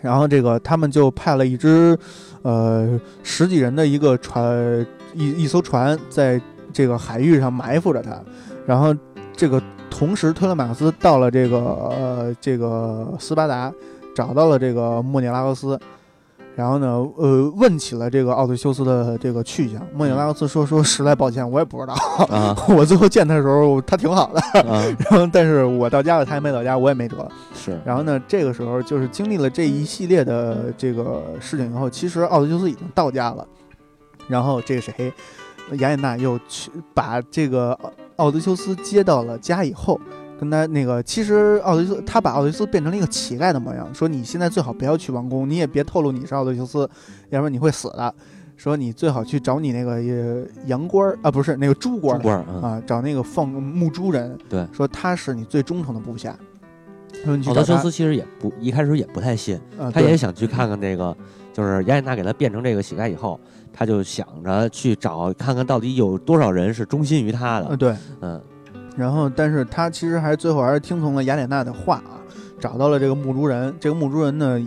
[0.00, 1.98] 然后这个他们就派了一支
[2.42, 6.40] 呃十几人的一个船一一艘船在
[6.72, 8.18] 这个海域上埋伏着他，
[8.66, 8.94] 然后
[9.36, 13.72] 这个同时特勒马克思到了这个呃这个斯巴达，
[14.14, 15.78] 找到了这个莫涅拉格斯。
[16.54, 16.86] 然后呢，
[17.16, 19.80] 呃，问起了这个奥德修斯的这个去向。
[19.94, 21.94] 莫涅拉格斯说：“说实在抱歉，我也不知道。
[22.28, 24.60] 啊我最后见他的时候，他挺好的。
[24.70, 27.26] 啊， 然后，但是我到家了，他还没到家，我也没辙。
[27.54, 33.48] 是然后呢，这个时候就是经历了这一系列的这个事情以后，其实奥德修斯已经到家了。
[34.28, 35.12] 然后这个谁，
[35.72, 40.00] 雅典娜又去把这个奥奥德修斯接到了家以后，
[40.38, 46.88] 跟他那个，其实奥德修斯他把奥德修斯变成了一个乞丐的模样，说你现在最好不要去王宫，你也别透露你是奥德修斯，
[47.30, 48.14] 要不然你会死的。
[48.54, 56.36] 说你最好去找你那个呃羊倌儿啊，不是那个猪倌儿猪官儿嗯啊，找那个放牧猪人，对说他是你最忠诚的部下。
[57.24, 61.16] 说你去奥，德修斯其实也不一开始也不太信，啊他也想去看看这个，
[61.52, 63.40] 就是雅典娜给他变成这个乞丐以后，
[63.72, 67.66] 他就想着去找看看到底有多少人是忠心于他的。
[67.70, 68.40] 嗯对，嗯
[68.96, 72.20] 然后，但是他其实还是最后还是听从了雅典娜的话啊，
[72.60, 73.74] 找到了这个墓主人。
[73.80, 74.60] 这个墓主人呢，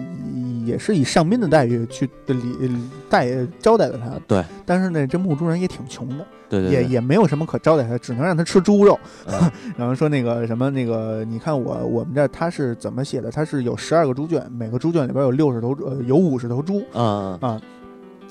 [0.65, 2.75] 也是以上宾的待遇去礼
[3.07, 3.29] 待
[3.59, 4.19] 招待了他。
[4.27, 8.99] 对，但是呢，这墓主人也挺穷的，对对，也也没有什么可招待他，只能让他吃猪肉。
[9.77, 13.29] 然后说那个什么那个，你看我我们这他是怎么写的？
[13.29, 16.81] 他是有十二个猪圈，每个猪圈里边有六十头呃有五十头猪。
[16.93, 17.61] 啊啊。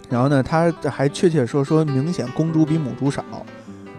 [0.09, 3.25] 然后呢，他还确切说说明显公猪比母猪少。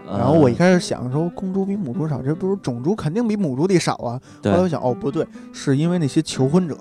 [0.08, 4.20] 然后我一开始想说，公猪比母猪少，这不是种猪肯定比母猪得少啊？
[4.44, 6.76] 后来我想，哦，不对，是因为那些求婚者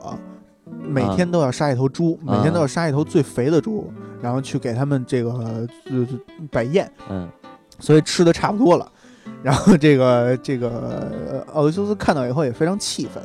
[0.87, 5.67] 每天都要杀一头猪，每天都要杀一头最肥的猪，然后去给他们这个
[6.51, 7.27] 摆宴，嗯，
[7.79, 8.87] 所以吃的差不多了。
[9.41, 13.23] 然后这个这个奥德修斯看到以后也非常气愤，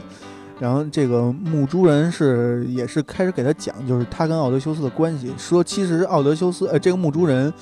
[0.61, 7.52] 然后这个牧猪人是也是开始给他讲，就是他跟奥德修斯的关系，说其实奥德修斯呃这个牧猪人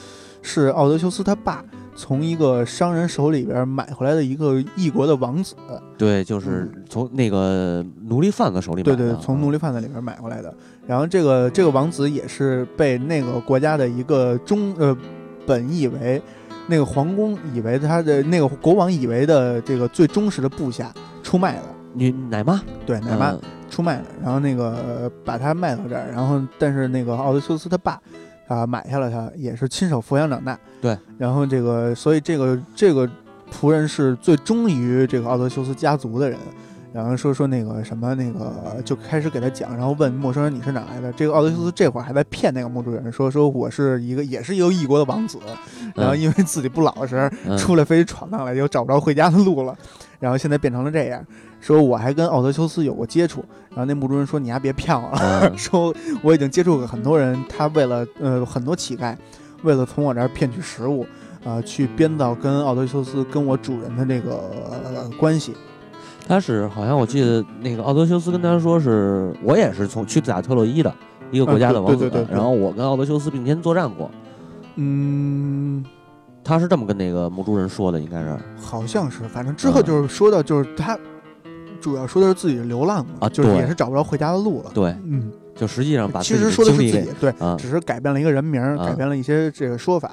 [0.43, 1.65] 是奥德修斯他爸。
[2.01, 5.57] 从一个商人手里边买回来的一个异国的王子，
[5.97, 8.97] 对，就是从那个奴隶贩子手里买的。
[8.97, 10.55] 对对，从奴隶贩子里边买回来的。
[10.87, 14.97] 然后这个这个王子也是被那个国家的一个中呃，
[15.45, 16.23] 本以为
[16.69, 20.95] 那个皇宫以为他的那个国王以为的这个最忠实的部下
[21.25, 21.63] 出卖了。
[21.93, 22.63] 你奶妈？
[22.87, 23.37] 对，奶妈
[23.71, 24.05] 出卖了。
[24.23, 28.01] 然后那个把他卖到这儿，然后但是那个奥德修斯他爸。
[28.49, 30.59] 啊，买下了他，也是亲手抚养长大。
[30.81, 33.07] 对，然后这个，所以这个这个
[33.53, 36.39] 仆人是最忠于这个奥德修斯家族的人。
[36.91, 41.13] 然后说说那个什么那个，就开始给他讲，然后问陌生人你是哪来的？
[41.13, 45.39] 这个奥德修斯这会儿还在骗那个墓主人，说说我是一个也是一个异国的王子，
[45.95, 49.77] 然后因为自己不老实，出来非得闯荡来，又找不着回家的路了，
[50.19, 51.23] 然后现在变成了这样。
[51.61, 55.93] 说我还跟奥德修斯有过接触，然后那墓主人说你还别骗我了， 说
[56.23, 59.17] 我已经接触过很多人，他为了呃很多乞丐，
[59.65, 61.05] 为了从我这儿骗取食物，
[61.45, 65.55] 啊去编造跟奥德修斯跟我主人的那个关系。
[66.29, 70.95] 他是好像我记得那个奥德修斯跟他说是我也是从去打特洛伊的
[71.31, 74.11] 一个国家的王子，然后我跟奥德修斯并肩作战过。
[74.77, 75.85] 嗯，
[76.45, 80.97] 他是这么跟那个墓主人说的，应该是好像是，反正之后就是说到就是他。
[81.81, 84.71] 主要说的是自己的流浪嘛，啊，就是也是找不着回家的路了。
[84.75, 90.11] 对，嗯，就实际上把其实说的是自己，对，只是改变了一个人名，改变了一些这个说法。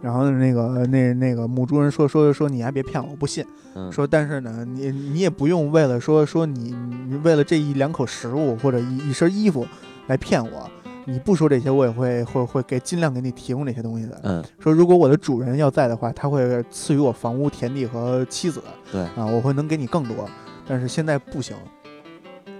[0.00, 3.44] 然后那个那那个母猪人说说说你还别骗我，我不信。
[3.90, 6.74] 说但是呢，你你也不用为了说说你
[7.08, 9.66] 你为了这一两口食物或者一一身衣服
[10.06, 10.70] 来骗我。
[11.04, 14.20] 你不说这些，我也会会会给尽量给你提供这些东西的。
[14.24, 18.62] 嗯，说如果我的主人要在的话，他会赐予我房屋、田地和妻子。
[18.92, 20.28] 对啊，我会能给你更多，
[20.68, 21.56] 但是现在不行。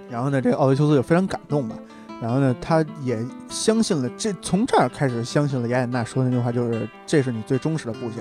[0.09, 1.75] 然后呢，这个奥德修斯就非常感动吧。
[2.21, 8.17] 然后呢，他也相信了，这从这儿开始相信了雅典娜说的那句话，就是这是你最忠实的部下。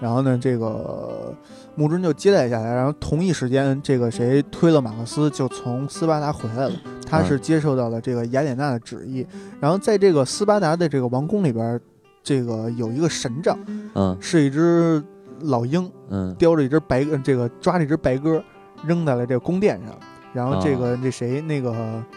[0.00, 1.34] 然后呢，这个
[1.74, 6.72] 穆真就接待下来，然后同一时间，这个谁推了马克思就从斯巴达回来了。
[7.04, 9.26] 他是接受到了这个雅典娜的旨意。
[9.60, 11.80] 然后在这个斯巴达的这个王宫里边，
[12.22, 13.58] 这个有一个神杖，
[13.94, 15.02] 嗯，是一只
[15.40, 18.42] 老鹰，嗯，叼着一只白，这个抓着一只白鸽，
[18.86, 19.94] 扔在了这个宫殿上。
[20.34, 21.74] 然后这个那谁那个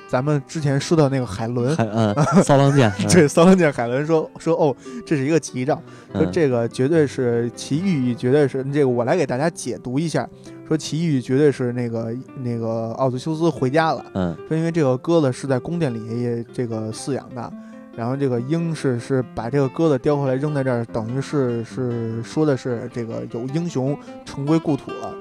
[0.07, 5.82] 咱们之前说到那个海伦，嗯， 骚浪剑，对，骚浪剑海伦说说哦，这是一个吉兆，
[6.14, 10.28] 说这个绝对是其寓意，绝对是这个我来给大家解读一下，
[10.68, 17.51] 说其寓意绝对是那个那个奥德修斯回家了，嗯，说因为这个鸽子是在宫殿里这个饲养的，
[17.95, 25.16] 然后这个鹰是是把这个鸽子叼回来扔在这儿，等于是是说的是这个有英雄重归故土了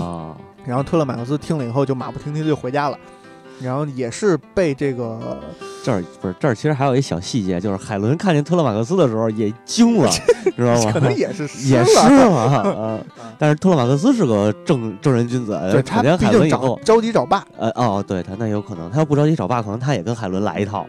[0.00, 0.36] 啊。
[0.68, 2.98] 然后特勒马克斯听了以后就马不停蹄就回家了，
[3.62, 5.40] 然后也是被这个
[5.82, 10.10] 这儿不是这儿，其实还有一小细节，就是海伦看见特勒马克斯的时候也惊了，
[10.54, 10.92] 知道吗？
[10.92, 11.96] 可能也是 也是
[12.28, 13.00] 嘛，
[13.38, 16.48] 但是特勒马克斯是个正正人君子，对他海伦
[16.84, 20.86] 着急找爸，呃哦，对他那有可能，他要不着急找爸，可能他也跟海伦来一套。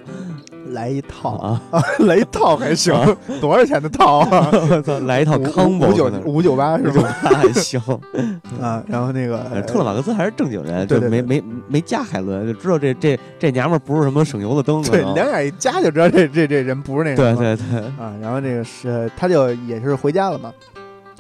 [0.70, 1.62] 来一套啊，
[2.06, 2.94] 来一套还行，
[3.42, 4.50] 多少钱的套啊？
[4.52, 7.04] 我操，来一套康五九五九八是吧？
[7.22, 7.80] 还行
[8.62, 8.84] 啊。
[8.88, 14.82] 然后那个特勒马克思还是正经人，就没没没加海伦，就知道这这这娘们不是什么省油的灯。
[14.84, 17.36] 对，两眼一加就知道这这这人不是那个。
[17.36, 18.14] 对对对啊。
[18.22, 20.54] 然后这个是他就也是回家了嘛。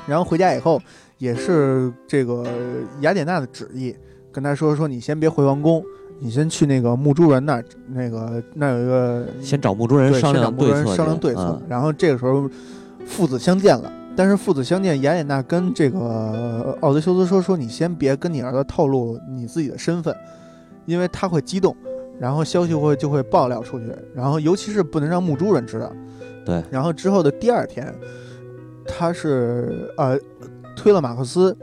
[0.06, 0.82] 然后回家以后
[1.18, 2.46] 也是这个
[3.02, 3.96] 雅典娜的旨意，
[4.32, 5.84] 跟他说说你先别回王宫。
[6.20, 11.62] 你先去那个墓主人那儿，那个那有一个，先找墓主人商量对策，商量对策。
[11.68, 12.50] 然后这个时候
[13.06, 20.16] 父子相见了，但是父子相见，雅典娜跟这个奥德修斯说：“说你先别跟你儿子透露你自己的身份，
[20.86, 21.76] 因为他会激动，
[22.20, 25.92] 然后消息会就会爆料出去，然后尤其是不能让墓主人知道。”
[26.46, 26.62] 对。
[26.70, 27.94] 然后之后的第二天，
[28.86, 30.20] 他是呃
[30.76, 31.56] 推了马克思。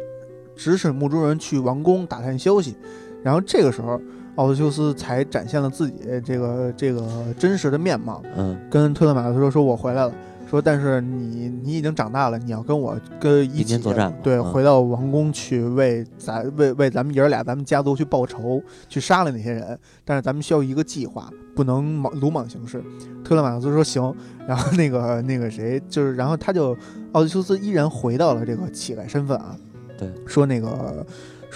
[0.59, 2.75] 指使墓主人去王宫打探消息。
[3.23, 4.01] 然后这个时候，
[4.37, 7.03] 奥德修斯才展现了自己这个这个
[7.39, 10.13] 真实的面貌，嗯跟特勒马克思说：“说我回来了。”
[10.49, 19.77] 说，但是你你已经长大了，你要跟我跟一起作战对，嗯回到王宫去为咱为为咱们爷儿俩咱们家族去报仇，去杀了那些人。
[20.05, 22.81] 但是咱们需要一个计划，不能莽鲁莽行事。
[23.25, 24.15] 特勒马克思说行，
[24.47, 26.77] 然后那个那个谁就是，然后他就
[27.11, 29.57] 奥德修斯依然回到了这个乞丐身份啊，
[29.99, 31.05] 对，说那个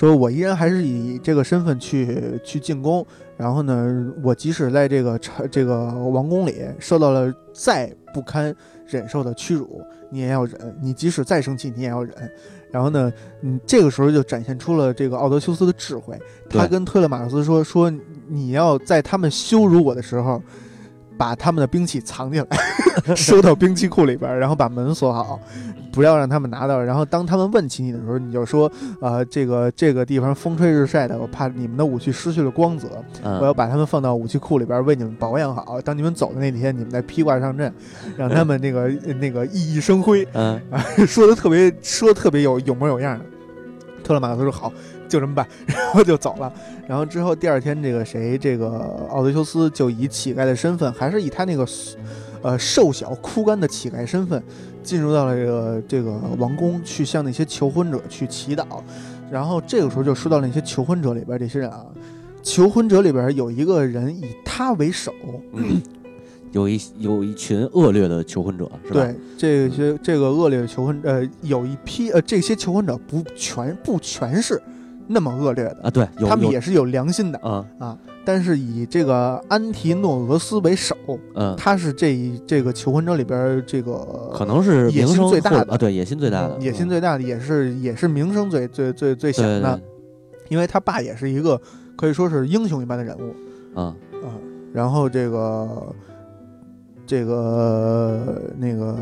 [0.01, 8.55] 说我依然还是以这个身份去去进攻，然后呢，我即使在这个朝这个王宫里受到了再不堪
[8.87, 12.15] 忍受的屈辱，你也要忍；你即使再生气，你也要忍。
[12.71, 16.19] 然后呢，嗯，这个时候就展现出了这个奥德修斯的智慧。
[16.49, 17.93] 他跟特勒马克思说：“说
[18.27, 20.43] 你要在他们羞辱我的时候，
[21.19, 22.47] 把他们的兵器藏起来，
[23.15, 25.39] 收到兵器库里边，然后把门锁好，
[25.93, 26.83] 不要让他们拿到。
[26.83, 28.71] 然后当他们问起你的时候，你就说：
[29.01, 32.89] 呃，这个这个地方风吹日晒的，我怕你们的武器失去了光泽，
[33.23, 35.81] 我要嗯，把他们放到武器库里边，为你们保养好。
[35.81, 37.73] 当你们走的那天，你们再披挂上阵，
[38.17, 38.89] 让他们那个
[39.21, 40.27] 那个熠熠生辉。
[40.33, 40.61] 嗯，
[41.07, 43.25] 说的特别说得特别有有模有样的。
[44.03, 44.73] 特勒马克思说好，
[45.09, 46.53] 就这么办，然后就走了。
[46.89, 51.65] 然后之后第二天，这个谁，这个奥德修斯就以乞丐的身份，还是以他那个
[52.43, 54.43] 呃瘦小枯干的乞丐身份，
[54.83, 58.65] 进入到了这个这个王宫，去向那些求婚者去祈祷。
[59.31, 61.87] 然后这个时候就说到那些求婚者里边这些人啊，
[62.43, 65.13] 求婚者里边有一个人以他为首，
[65.53, 65.81] 嗯
[66.53, 69.05] 有一有一群恶劣的求婚者，是吧？
[69.05, 74.61] 对，这些这个恶劣的求婚，呃，有一批呃，这些求婚者不全不全是
[75.13, 77.99] 那么恶劣的，啊，对，有他们也是有良心的啊，啊。
[78.25, 80.95] 但是以这个安提诺俄斯为首，
[81.35, 89.81] 嗯，他是这一这个求婚者里边儿这个可能是野名声心最大的啊，对，野心最大的，野心嗯最大的，也是也是名声最最最最响的，
[90.49, 91.61] 因为他爸也是一个
[91.97, 93.35] 可以说是英雄一般的人物。
[93.75, 94.29] 对啊，啊，
[94.73, 95.95] 然后这个
[97.07, 98.95] 这个那个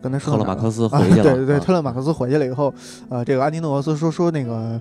[0.00, 2.72] 刚才说特勒马克思啊回去了，对对特勒马克思回去了以后，
[3.08, 4.80] 呃，这个安提诺俄斯说说那个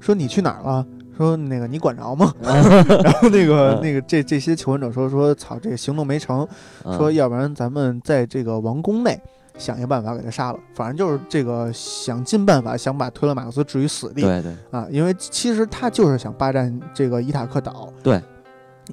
[0.00, 0.86] 说你去哪儿了？
[1.16, 2.32] 说那个你管着吗？
[2.40, 6.46] 然后那个嗯那个这这些求婚者说说操，这个行动没成，
[6.84, 9.20] 嗯说要不然咱们在这个王宫内
[9.56, 14.22] 想一个办法给他杀了，反正就是这个想尽办法想把推勒马克思置于死地。
[14.22, 17.92] 对对，啊，因为其实他就是想霸占这个伊塔克岛。
[18.02, 18.20] 对。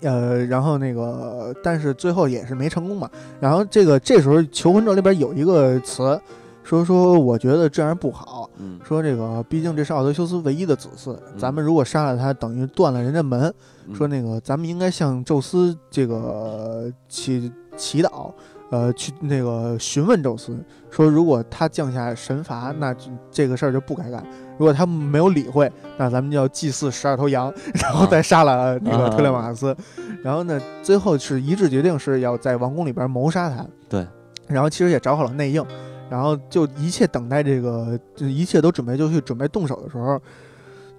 [0.01, 3.09] 呃，然后那个，但是最后也是没成功嘛。
[3.39, 6.19] 然后这个这时候求婚者里边有一个词，
[6.65, 8.79] 说说我觉得这样不好，嗯。
[8.83, 11.37] 说这个毕竟这是奥德修斯唯一的子嗣，嗯。
[11.37, 13.53] 咱们如果杀了他，等于断了人家门。
[13.87, 13.93] 嗯。
[13.93, 18.31] 说那个咱们应该向宙斯这个祈祈祷，
[18.71, 20.57] 呃，去那个询问宙斯，
[20.89, 24.19] 说如果他降下神罚，那就这个事儿就不该干；
[24.57, 29.75] 如果他没有理会，那咱们就要祭祀十二头羊，然后再杀了那个啊特勒马克思。
[30.23, 33.63] 然后呢，最后是一致决定是要在王宫里边谋杀他。
[33.87, 34.03] 对，
[34.47, 35.63] 然后其实也找好了内应，
[36.09, 40.19] 然后就一切等待这个，就一切都准备就绪，准备动手的时候，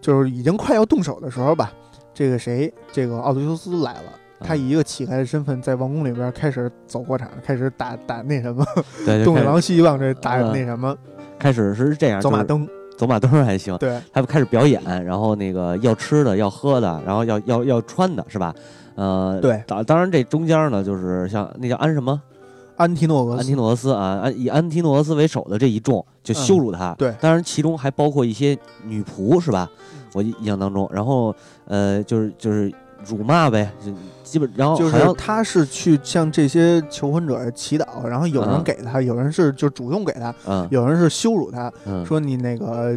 [0.00, 1.72] 就是已经快要动手的时候吧。
[2.12, 8.64] 这个谁，这个奥德修斯来了，他啊以一个乞丐的身份在王宫里边开始走过场，开始打打那什么
[9.04, 10.96] 对，东北开始王西望这打嗯那什么。
[11.38, 14.00] 开始是这样，走马灯，走马灯还行，对。
[14.10, 18.54] 他们开始表演，然后那个要吃的，要喝的，然后要要要穿的，是吧？
[18.94, 19.62] 呃，对。
[19.66, 22.18] 当当然这中间呢，就是像那叫安什么
[22.76, 23.38] 安提诺俄斯。
[23.40, 26.92] 安提，诺俄斯啊，安以安提诺俄斯为首的这一众就羞辱他。
[26.92, 27.14] 嗯对。
[27.20, 29.68] 当然其中还包括一些女仆，是吧？
[30.12, 31.34] 我印象当中，然后
[31.66, 32.72] 呃，就是就是
[33.04, 33.92] 辱骂呗，就
[34.24, 38.64] 基本然后就是他是去向这些求婚者祈祷，然后有人嗯。
[38.64, 40.66] 给他，有人是就主动给他，嗯。
[40.70, 42.04] 有人是羞辱他，嗯。
[42.06, 42.96] 说你那个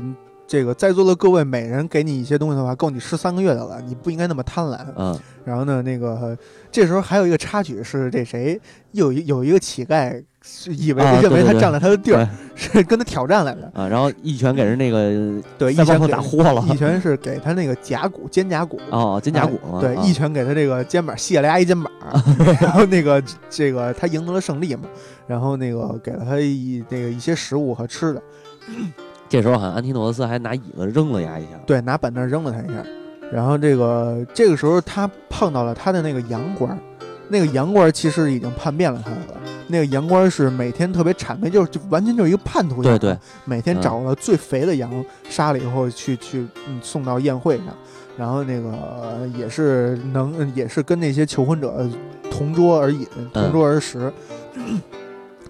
[0.49, 4.79] 这个在座的各位每人给你一些东西的话，够你吃三个月的了，你不应该那么贪婪。
[4.95, 5.15] 嗯
[5.45, 6.35] 然后呢，那个
[6.71, 8.59] 这时候还有一个插曲是这谁
[8.91, 13.71] 有一有一个乞丐是以为、啊认为他占了他的地儿，是跟他挑战来的。
[13.75, 16.65] 啊，然后一拳给人那个对，一拳给打豁了。
[16.67, 18.79] 一拳是给他那个甲骨肩胛骨。
[18.89, 19.79] 哦，肩胛骨。
[19.79, 21.91] 对，啊一拳给他这个肩膀卸了牙一肩膀，
[22.59, 24.83] 然后那个这个他赢得了胜利嘛，
[25.27, 28.21] 然后那个给了他一那个一些食物和吃的，
[29.29, 31.51] 这时候好像安提诺俄斯还拿椅子扔了牙一下。
[31.65, 32.83] 对，拿板凳扔了他一下，
[33.31, 36.77] 然后这个这个时候他碰到了他的那个羊官，
[37.29, 39.39] 那个羊官其实已经叛变了他了。
[39.67, 44.91] 那个羊倌是每天特别谄媚，就是就完全就是一个叛徒一样，对对，每天嗯找了最肥的羊，
[45.29, 47.67] 杀了以后去去嗯送到宴会上，
[48.17, 51.87] 然后那个呃也是能也是跟那些求婚者
[52.31, 54.11] 同桌而饮，同桌而食。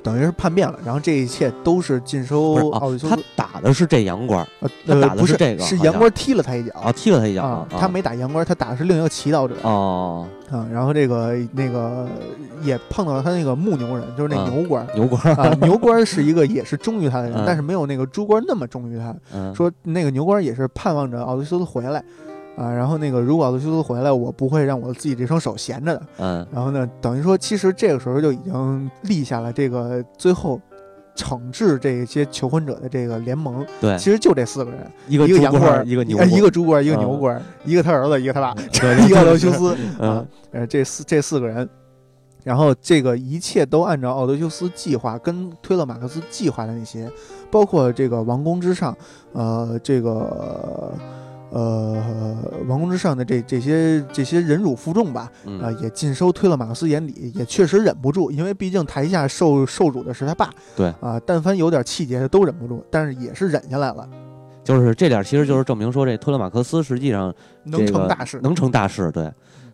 [0.01, 0.79] 等于是叛变了。
[0.83, 2.71] 然后这一切都是尽收。
[2.99, 4.45] 他打的是这羊官
[4.85, 10.67] 他打的是是这个是杨官踢了他一脚啊，踢了他一脚啊，啊，他没打杨官，他打的是另一个祈祷者哦，啊。
[10.71, 12.07] 然后这个那个
[12.61, 14.87] 也碰到了他那个牧牛人，就是那啊牛官。
[14.95, 19.15] 牛官牛官是一个也是忠于他的人，嗯但是没有那个猪官那么忠于他。
[19.33, 22.03] 嗯，说那个牛官也是盼望着奥德修斯回来，
[22.59, 26.01] 啊，然后那个如果奥德修斯回来，我不会让我自己这双手闲着的。
[26.17, 30.59] 嗯然后呢，等于说其实这个时候就已经立下了这个最后
[31.15, 33.65] 惩治这些求婚者的这个联盟。
[33.79, 38.53] 对，其实就这四个人，一个一个羊官一个牛一个猪官，一个嗯牛官，一个他儿子，一个他爸，
[39.05, 40.25] 一个奥德修斯啊
[40.67, 41.67] 这四这四个人。
[42.41, 47.07] 然后这个一切都按照奥德修斯计划跟推勒马克思计划的那些，
[47.51, 48.97] 包括这个王宫之上，
[49.33, 50.93] 呃，这个呃
[51.51, 60.93] 王宫之上的这这些这些忍辱负重吧，啊、嗯，也尽收推勒马克思眼里，也确实忍不住，因为毕竟台下受受辱的是他爸，对。
[61.01, 64.07] 啊、但凡有点气节的都忍不住，但是也是忍下来了，
[64.63, 68.39] 就是这点，其实就是证明说这托勒马克思实际上能这个成大事。
[68.43, 69.31] 能成大事，对，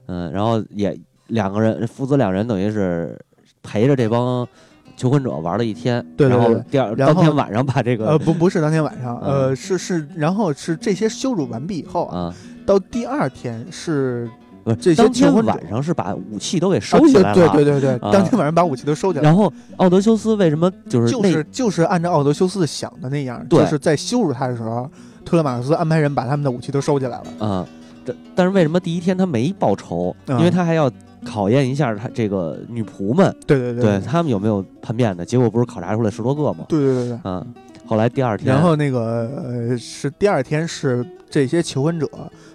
[0.07, 0.97] 嗯，然后也
[1.27, 3.19] 两个人父子两人等于是
[3.61, 4.47] 陪着这帮
[4.95, 12.33] 求婚者玩了一天，然后第二后当天晚上把这个呃，不，不是当天晚上， 呃，嗯是是，然后是这些羞辱完毕以后啊，啊，
[12.65, 14.29] 到第二天是
[14.63, 19.29] 不是这些当天晚上是把武器都给啊收起来了，对对对对当天晚上把武器都收起来了。
[19.29, 24.89] 然后奥德修斯为什么就是就是就是按照奥德修斯想的那样，对就是在羞辱他的时候，
[25.23, 27.45] 特勒马克斯安排人把他们的武器都收起来了。
[27.45, 27.67] 啊，
[28.05, 30.15] 这但是为什么第一天他没报仇？
[30.27, 30.89] 嗯因为他还要
[31.25, 35.25] 考验一下他这个女仆们，对对对他们有没有叛变的。
[35.25, 36.65] 结果不是考察出来十多个吗？
[36.69, 37.19] 对对对对。
[37.23, 37.53] 嗯，
[37.85, 42.07] 后来第二天，然后那个呃是第二天是这些求婚者，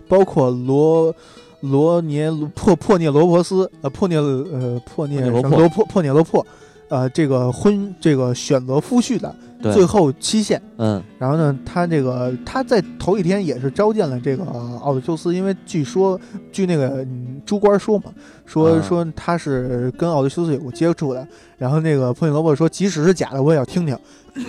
[0.08, 1.14] 包括罗
[1.60, 6.46] 罗涅破破涅罗伯斯呃破涅呃破涅罗珀什么罗破破涅罗破，
[6.88, 10.60] 呃这个婚这个选择夫婿的对最后期限。
[10.78, 14.44] 嗯然后呢，他这个他在头一天也是召见了这个
[14.82, 16.18] 奥德修斯，因为据说
[16.50, 18.12] 据那个嗯朱官说嘛，
[18.46, 21.26] 说、啊说他是跟奥德修斯有过接触的。
[21.58, 23.98] 然后那个破涅罗伯说，即使是假的，我也要听听，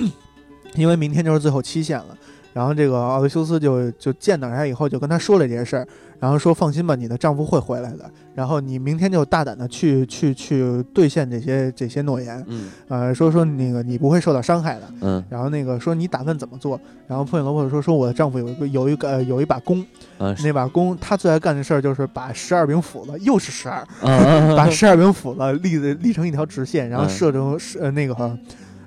[0.75, 2.17] 因为明天就是最后期限了。
[2.53, 5.87] 然后这个奥德修斯就就见到他以后，就跟他说了这些事儿，
[6.19, 8.09] 然后说放心吧，你的丈夫会回来的。
[8.33, 14.83] 然后你明天就大胆的去去去兑现这些这些诺言，嗯呃，说说那个你不会受到伤害的。
[15.01, 16.79] 嗯然后那个说你打算怎么做？
[17.07, 19.85] 然后破影罗珀说说我的丈夫有一个有一个、呃、有一把弓，
[20.17, 28.37] 嗯那把弓他最爱干的事儿就是把十二柄斧子，又是十二，啊把十二柄斧子立的立成一条直线，然后嗯射成是呃那个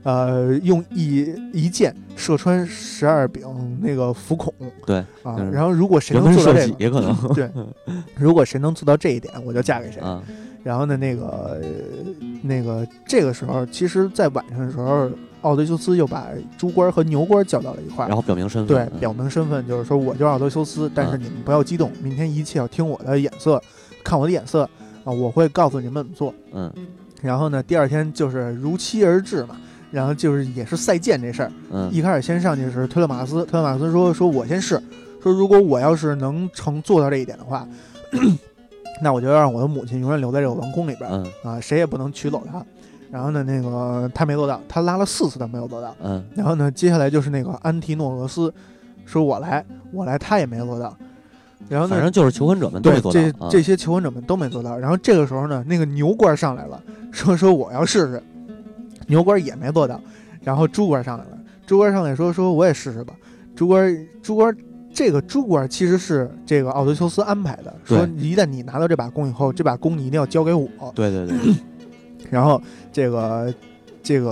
[0.05, 3.43] 呃用一一箭射穿十二柄
[3.83, 4.55] 那个浮孔
[4.87, 5.35] 对啊。
[5.39, 7.51] 嗯然后如果谁能做到这个，也可能对，
[8.17, 10.01] 如果谁能做到这一点，我就嫁给谁。
[10.01, 10.23] 啊
[10.63, 11.61] 然后呢，那个呃
[12.41, 15.11] 那个这个时候，其实，在晚上的时候，
[15.43, 18.17] 奥德修斯又把猪官和牛官叫到了一块儿然。
[18.17, 23.63] 后表明身份，，对表明身份就是说，我就是奥德修斯，但是嗯你们不要激动，明天一切要听我的眼色，
[24.03, 24.63] 看我的眼色
[25.05, 26.35] 啊，我会告诉你们怎么做。
[26.55, 26.73] 嗯
[27.21, 29.61] 然后呢，第二天就是如期而至嘛，
[29.95, 34.83] 然后就是也是赛剑这事儿，嗯一开始先上去是推勒马克思，推勒马斯说说我先试，
[35.23, 37.65] 说如果我要是能成做到这一点的话，
[39.01, 41.09] 那我就要让我的母亲永远留在这个王宫里边。
[41.09, 42.61] 嗯啊，谁也不能取走她。
[43.11, 45.95] 然后呢，那个他没做到，他拉了四次都没有做到。
[46.03, 48.53] 嗯然后呢，接下来就是那个安提诺俄斯，
[49.05, 50.97] 说我来，我来，他也没做到。
[51.69, 54.77] 然后呢，反正就是求婚者们都对没做到这啊这些求婚者们都没做到。
[54.77, 58.23] 然后这个时候呢，那个牛官上来了，说说我要试试，
[59.07, 60.01] 牛官也没做到。
[60.43, 63.15] 然后猪官上来了，猪官上来说说我也试试吧。
[63.57, 64.55] 猪官猪官
[64.93, 70.69] 这个猪官其实是这个奥德修斯安排的，说一旦你拿到这把弓以后，这把弓你一定要交给我。
[70.95, 71.37] 对对对，
[72.31, 72.61] 然后
[72.93, 73.55] 这个
[74.03, 74.31] 这个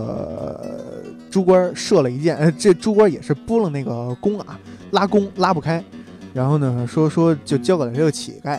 [0.62, 5.82] 呃猪官射了一箭，呃，这猪官也是拨了那个弓啊，拉弓拉不开，
[6.34, 8.58] 然后呢说说就交给了这个乞丐，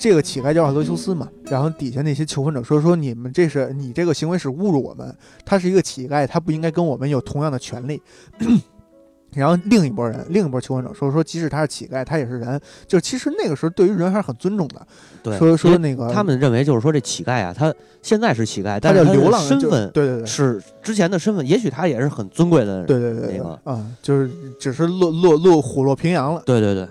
[0.00, 5.14] 这个乞丐叫奥德修斯嘛，然后底下那些求婚者说说你们这是你这个行为是侮辱我们，
[5.44, 8.00] 他是一个乞丐，他不应该跟我们有同样的权利。
[9.32, 12.60] 然后另一拨人，另一拨求婚者说说，即使他是乞丐，他也是人。
[12.88, 14.84] 就是其实那个时候对于人还是很尊重的。
[15.22, 17.72] 对，说说那个他们认为就是说这乞丐啊，他
[18.02, 22.78] 现在是乞丐，但是流浪身份对对对，是之前的身份，也许他也是很尊贵的。
[22.78, 26.42] 人对对对，那个啊、就是只是落落落虎落平阳了。
[26.44, 26.88] 对对对，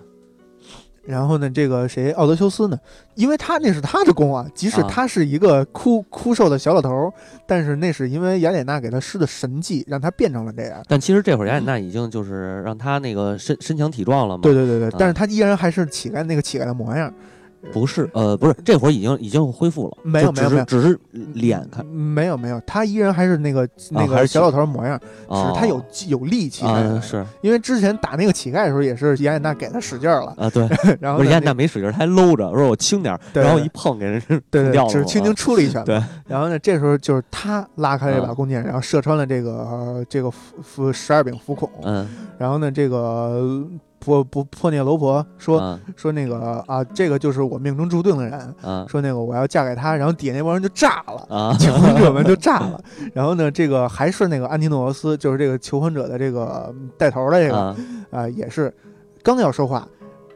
[1.10, 2.80] 然后呢，这个谁奥德修斯呢？
[3.15, 7.11] 因为他那是他的功啊，即使啊他是一个枯枯瘦的小老头儿，
[7.48, 10.84] 但是那是因为雅典娜给他施的神迹，让他变成了这样。
[10.88, 14.44] 但其实这会儿雅典娜已经就是让他那个身身强体壮了嘛。
[14.44, 17.11] 对对对对，啊但是他依然还是乞丐那个乞丐的模样。
[17.72, 20.99] 不是，呃，不是，这会儿已经已经恢复了，没有没有没有只是
[21.34, 26.65] 脸看没有没有，他依然还是那个那个小老头模样，只啊，是他有有力气。
[27.02, 30.68] 是因为之前打那个乞丐的时候，也是雅典娜给他使劲儿了，啊，对，
[30.99, 35.84] 然后不是人家呢那那没使劲儿，他还搂着，说我轻点儿，然后一碰给人对对，掉了只是轻轻出了一拳。
[35.86, 41.69] 对然后呢，这时候就是他拉开这把嗯弓箭，然后射穿了这个、呃这个腹腹十二柄腹孔。
[41.84, 42.07] 嗯
[42.38, 43.61] 然后呢，这个
[43.99, 49.95] 破破破涅楼婆说、啊说那个啊，这个就是我命中注定的人，啊说那个我要嫁给他。
[49.95, 51.26] 然后底下那帮人就炸了。
[51.30, 52.81] 啊求婚者们就炸了，
[53.13, 57.76] 然后呢，这个还是那个安提诺俄斯，就是这个求婚者的这个嗯带头的这个啊、
[58.11, 58.73] 啊也是
[59.21, 59.88] 刚要说话，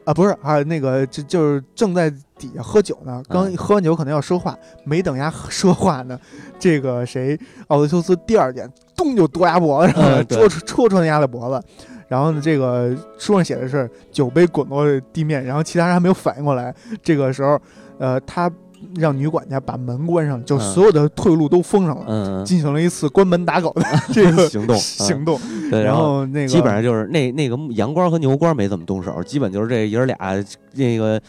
[0.04, 6.18] 啊不是啊那个就就是正在底下喝酒呢，刚嗯喝完酒可能要说话，没等丫说话呢，
[6.58, 7.38] 这个谁
[7.68, 11.66] 奥德修斯第二点咚就夺丫脖子上了，嗯对戳戳戳穿丫的脖子。
[12.08, 16.74] 然后呢，这个书上写的是酒杯滚落地面，然后其他人还没有反应过来。
[17.02, 17.58] 这个时候，
[17.98, 18.50] 呃，他
[18.96, 23.82] 让女管家把门关上，就嗯所有的退路都封上了，嗯，进行了一次关门打狗的
[24.12, 25.40] 这个 行动行动。
[25.70, 30.16] 对，然然后那个基本上就是那那个杨官和牛官没怎么动手，基本就是这爷儿俩
[30.74, 31.20] 那个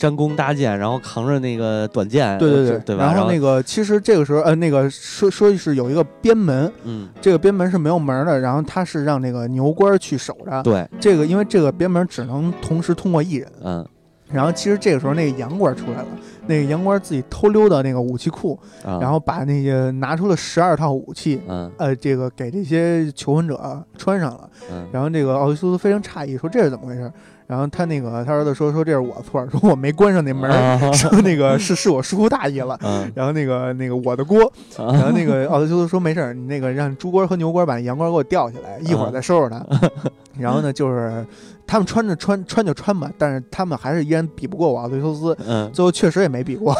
[0.00, 3.04] 粘弓搭箭，然后扛着那个短剑，对对对，对吧？
[3.04, 10.62] 然然后那个其实这个时候，呃，那个说说是有一个边门，嗯，这个边门是没有门的，然后他是让那个牛官去守着。
[10.62, 13.48] 对，这个因为这个边门只能同时通过一人。
[13.62, 13.86] 嗯
[14.32, 16.06] 然后其实这个时候那个杨官出来了，
[16.46, 24.48] 那个杨官自己偷溜到那个武器库，啊，然后把那个拿出了十二套武器，嗯呃，这个给这些求婚者穿上了。
[24.70, 27.12] 嗯，然后这个奥迪修斯非常诧异，说这是怎么回事？
[27.50, 30.48] 然后他那个他儿子说说这是我错， 说我没关上那门
[30.94, 32.78] 说那个是是我疏忽大意了。
[32.80, 34.40] 嗯，然后那个那个我的锅，
[34.78, 39.66] 然后那个奥德修斯说没事儿，你那个让猪官和牛官把羊官给我吊起来，一会儿再收拾他。
[40.38, 41.26] 然后呢，就是
[41.66, 46.72] 他们穿着穿穿就穿吧，但是他们还是依然比不过我奥德修斯，嗯，最后确实也没比过，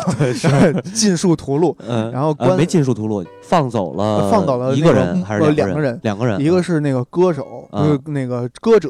[0.94, 1.74] 尽数屠戮。
[1.84, 5.98] 嗯，然后关呃没尽数屠戮，放走了放走了一那个个人还是呃两个人。
[6.04, 7.84] 两个人，一个是那个歌手，啊。
[7.84, 8.88] 就是那个歌者，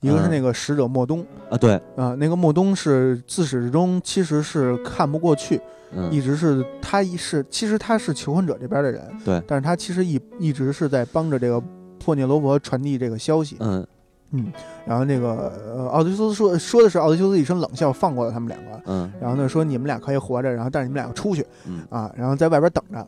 [0.00, 1.24] 一个是嗯那个使者莫东。
[1.50, 5.60] 啊，对，啊、那个莫东是自始至终其实是看不过去，
[5.94, 11.62] 嗯一直是他一是其实他是求婚者这边的人，对但是他其实一一直是在帮着这个
[11.98, 13.56] 破涅罗伯传递这个消息。
[13.60, 13.86] 嗯
[14.32, 14.52] 嗯，
[14.86, 18.80] 然后那个呃奥德修斯说说的是奥德修斯一声冷笑，放过了他们两个。
[18.86, 23.06] 嗯然后呢说你们俩可以活着，然后但是你们两个出去嗯啊，然后在外边等着。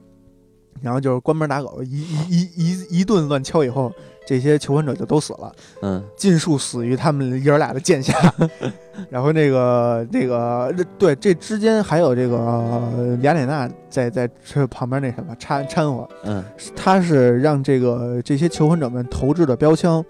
[0.82, 3.92] 然后就是关门打狗，一一一一一顿乱敲以后，
[4.26, 5.52] 这些求婚者就都死了。
[5.80, 8.14] 嗯尽数死于他们爷儿俩的剑下。
[9.08, 16.44] 然后那个那个对这之间还有这个呃雅典娜在在这旁边那什么掺掺和，嗯
[16.76, 20.04] 他是让这个这些求婚者们投掷的标枪。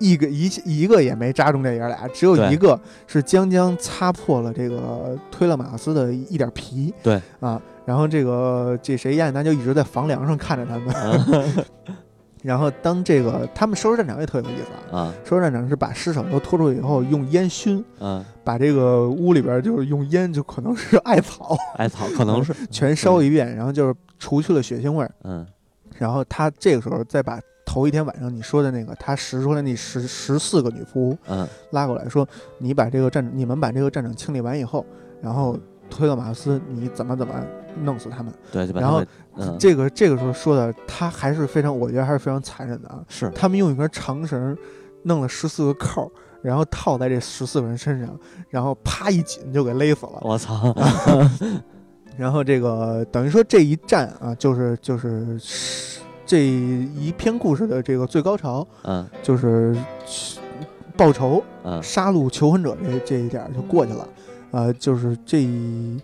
[0.00, 6.94] 一个一一个也没扎中这爷儿俩，只有一个是将将擦破了这个推勒马斯的一点皮。
[7.02, 10.94] 对啊，然后这个这谁雅典娜就一直在房梁上看着他们。
[11.32, 11.64] 嗯
[12.42, 15.14] 然后当这个他们收拾战场也特有意思啊，啊。
[15.24, 22.54] 收拾战场是把尸首都拖出去以后，用烟熏，嗯，把这个屋里边就是用烟，就可能是艾草，艾草可能是。
[22.70, 25.10] 全烧一遍，然后就是除去了血腥味儿。
[25.24, 25.44] 嗯。
[25.96, 31.48] 然后他这个时候再把头一天晚上你说的那个他拾出来那十十四个女仆嗯。
[31.70, 32.28] 拉过来说，
[32.58, 34.84] 你把这个战你们把这个战场清理完以后，
[35.22, 35.58] 然后
[35.90, 37.34] 推到马斯你怎么怎么
[37.82, 38.32] 弄死他们。
[38.52, 39.02] 对，就把然后
[39.36, 43.02] 嗯这个这个时候说的他还是非常，我觉得还是非常残忍的啊。
[43.08, 44.56] 是他们用一根长绳
[45.02, 46.10] 弄了十四个扣，
[46.42, 48.18] 然后套在这十四个人身上，
[48.50, 50.18] 然后啪一紧就给勒死了。
[50.22, 50.74] 我操，
[52.16, 55.38] 然后这个等于说这一战啊，就是就是
[56.26, 59.76] 这一篇故事的这个最高潮，嗯就是
[60.96, 64.08] 报仇、嗯杀戮求婚者这这一点就过去了。
[64.50, 66.00] 呃，就是这一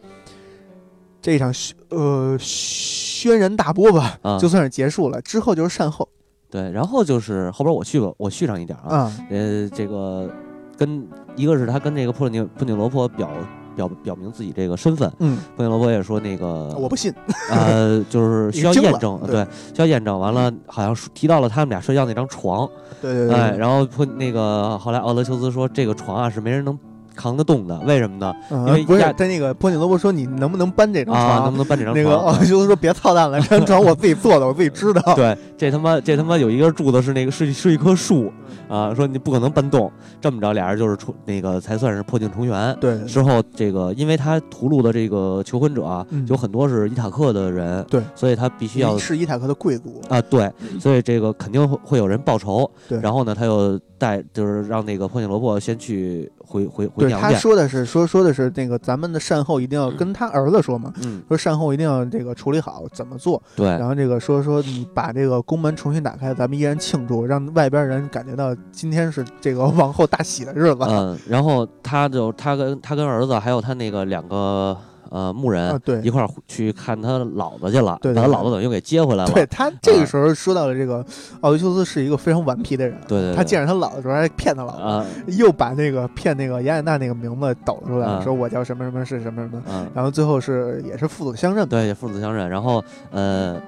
[1.24, 1.51] 这一场
[1.88, 4.38] 呃轩然大波吧，啊。
[4.38, 5.22] 就算是结束了。
[5.22, 6.06] 之后就是善后。
[6.51, 10.30] 对，然后就是后边我续吧，我续上一点啊，啊，呃，这个
[10.76, 13.30] 跟一个是他跟那个普涅普涅罗婆表
[13.74, 17.10] 表表明自己这个身份，嗯，普涅罗婆也说那个我不信，
[17.51, 20.20] 呃，就是 需要已经了验证，对对，需要验证。
[20.20, 22.68] 完了，好像说提到了他们俩睡觉那张床，
[23.01, 26.78] 对对对，哎，然后普那个后来奥德修斯说这个床啊是没人能
[27.14, 28.34] 扛得动的，为什么呢？
[28.50, 31.52] 嗯因为亚不是在那个波尼罗伯说你能不能搬这张啊，能？
[31.52, 32.34] 不能搬这张床 那个床？
[32.34, 35.00] 奥修斯说别操蛋了， 这张床我自己做的，我自己知道。
[35.14, 38.32] 对，这他妈这他妈有一根柱子是那个是是一棵树
[38.68, 42.76] 啊，说你不可能搬动，这么着俩人就是出那个才算是破镜重圆。
[42.80, 50.00] 对之后，这个因为他屠戮的这个求婚者有很多是伊塔克的人，对，所以他必须要是伊塔克的贵族。
[50.08, 50.50] 啊，对，
[50.80, 52.68] 所以这个肯定会会有人报仇。
[52.88, 70.82] 对然后呢，他又带就是让那个破镜罗卜先去回回回，他娘家，说的是说说的是那个咱们的善后一定要跟他儿子说嘛，嗯，说善后一定要这个处理好怎么做，对然后这个说说你把这个宫门重新打开，咱们依然庆祝，让外边人感觉到今天是这个王后大喜的日子。
[70.82, 74.76] 嗯，然后他就他跟他跟儿子还有他那个两个
[75.10, 76.01] 呃牧人、啊对。
[76.01, 81.05] 一块儿去看他老子去了，对对对把他老子等于又给接回来了，对他这个时候说到了这个
[81.40, 83.36] 奥德修斯是一个非常顽皮的人，对对对。
[83.36, 89.89] 他见着他老子的时候还骗他老子，啊又把那个骗那个雅典娜那个名字抖出来了，嗯说我叫什么什么是什么什么，嗯。
[89.94, 92.48] 然后最后是也是父子相认嘛，对，父子相认。
[92.48, 93.60] 然后，呃，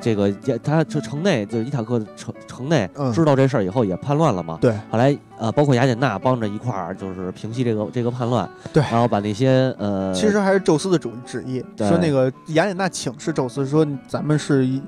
[0.00, 3.12] 这个也他这城内就是伊塔克城城内嗯。
[3.12, 4.58] 知道这事儿以后也叛乱了嘛。
[4.60, 4.72] 对。
[4.90, 8.82] 后来呃，包括雅典娜帮着一块儿就是平息这个这个叛乱，对。
[8.90, 14.82] 然后把那些呃，其实还是宙斯的主旨意，说那个雅典娜请示宙斯说咱们是一。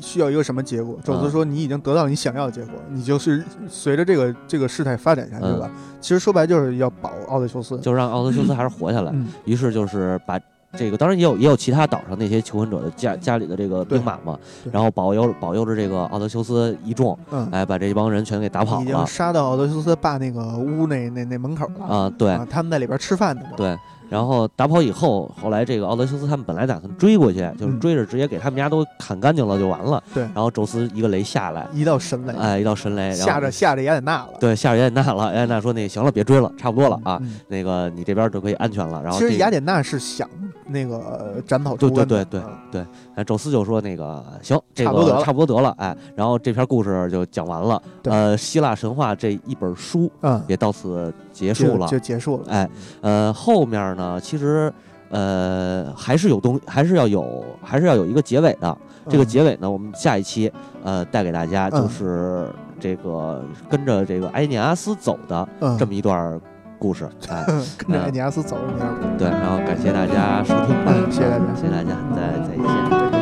[0.00, 0.96] 需要一个什么结果？
[1.02, 5.68] 宙斯嗯说：“你已经得到你想要的结果，你就是随着这个这个事态发展下去吧。
[6.00, 7.76] 其实说白就是要保奥德修斯。
[7.80, 9.10] 就让奥德修斯还是活下来。
[9.12, 10.38] 嗯，于是就是把
[10.78, 14.38] 这个，当然也有也有其他岛上那些求婚者的家家里的这个兵马嘛，
[14.70, 21.84] 然后保佑保佑着这个奥德修斯一众，嗯，哎，把这帮人全给打跑了已经了杀到奥德修斯爸那个屋那那那门口了。
[21.84, 23.56] 啊，对啊，他们在里边吃饭呢嘛。
[23.56, 23.76] 对。
[24.12, 30.02] 然后打跑以后，后来这个奥德修斯他们本来打算追过去，就是嗯追着直接给他们家都砍干净了就完了。
[30.12, 34.28] 对然后宙斯一个雷下来，一道神雷，哎，一道神雷，然后吓着吓着雅典娜了。
[34.38, 35.24] 对吓着雅典娜了。
[35.28, 40.28] 雅典娜说：“那行了，别追了，差不多了啊，嗯那个你这边就可以安全了。”然后其实雅典娜是想
[40.66, 47.80] 那个斩草对除根对，对对对嗯对，哎，宙斯就说那个行，这个差不多得了差不多得了，哎，然后这篇故事就讲完了。
[48.02, 51.86] 对呃，希腊神话这一本书嗯，也到此结束了。
[51.88, 52.44] 就结束了。
[52.48, 52.68] 哎，
[53.00, 54.72] 呃，后面呢，其实
[55.08, 58.76] 呃还是有东，还是要有，还是要有一个结尾的。
[59.08, 60.52] 这个嗯结尾呢，我们下一期
[60.84, 62.48] 呃带给大家，就嗯是
[62.78, 66.40] 这个跟着这个埃涅阿斯走的嗯这么一段
[66.78, 67.08] 故事。
[67.28, 67.44] 哎，
[67.76, 69.18] 跟着埃涅阿斯走的那样。
[69.18, 70.76] 对，然后感谢大家收听
[71.10, 73.21] 谢谢大家谢谢大家，再再见。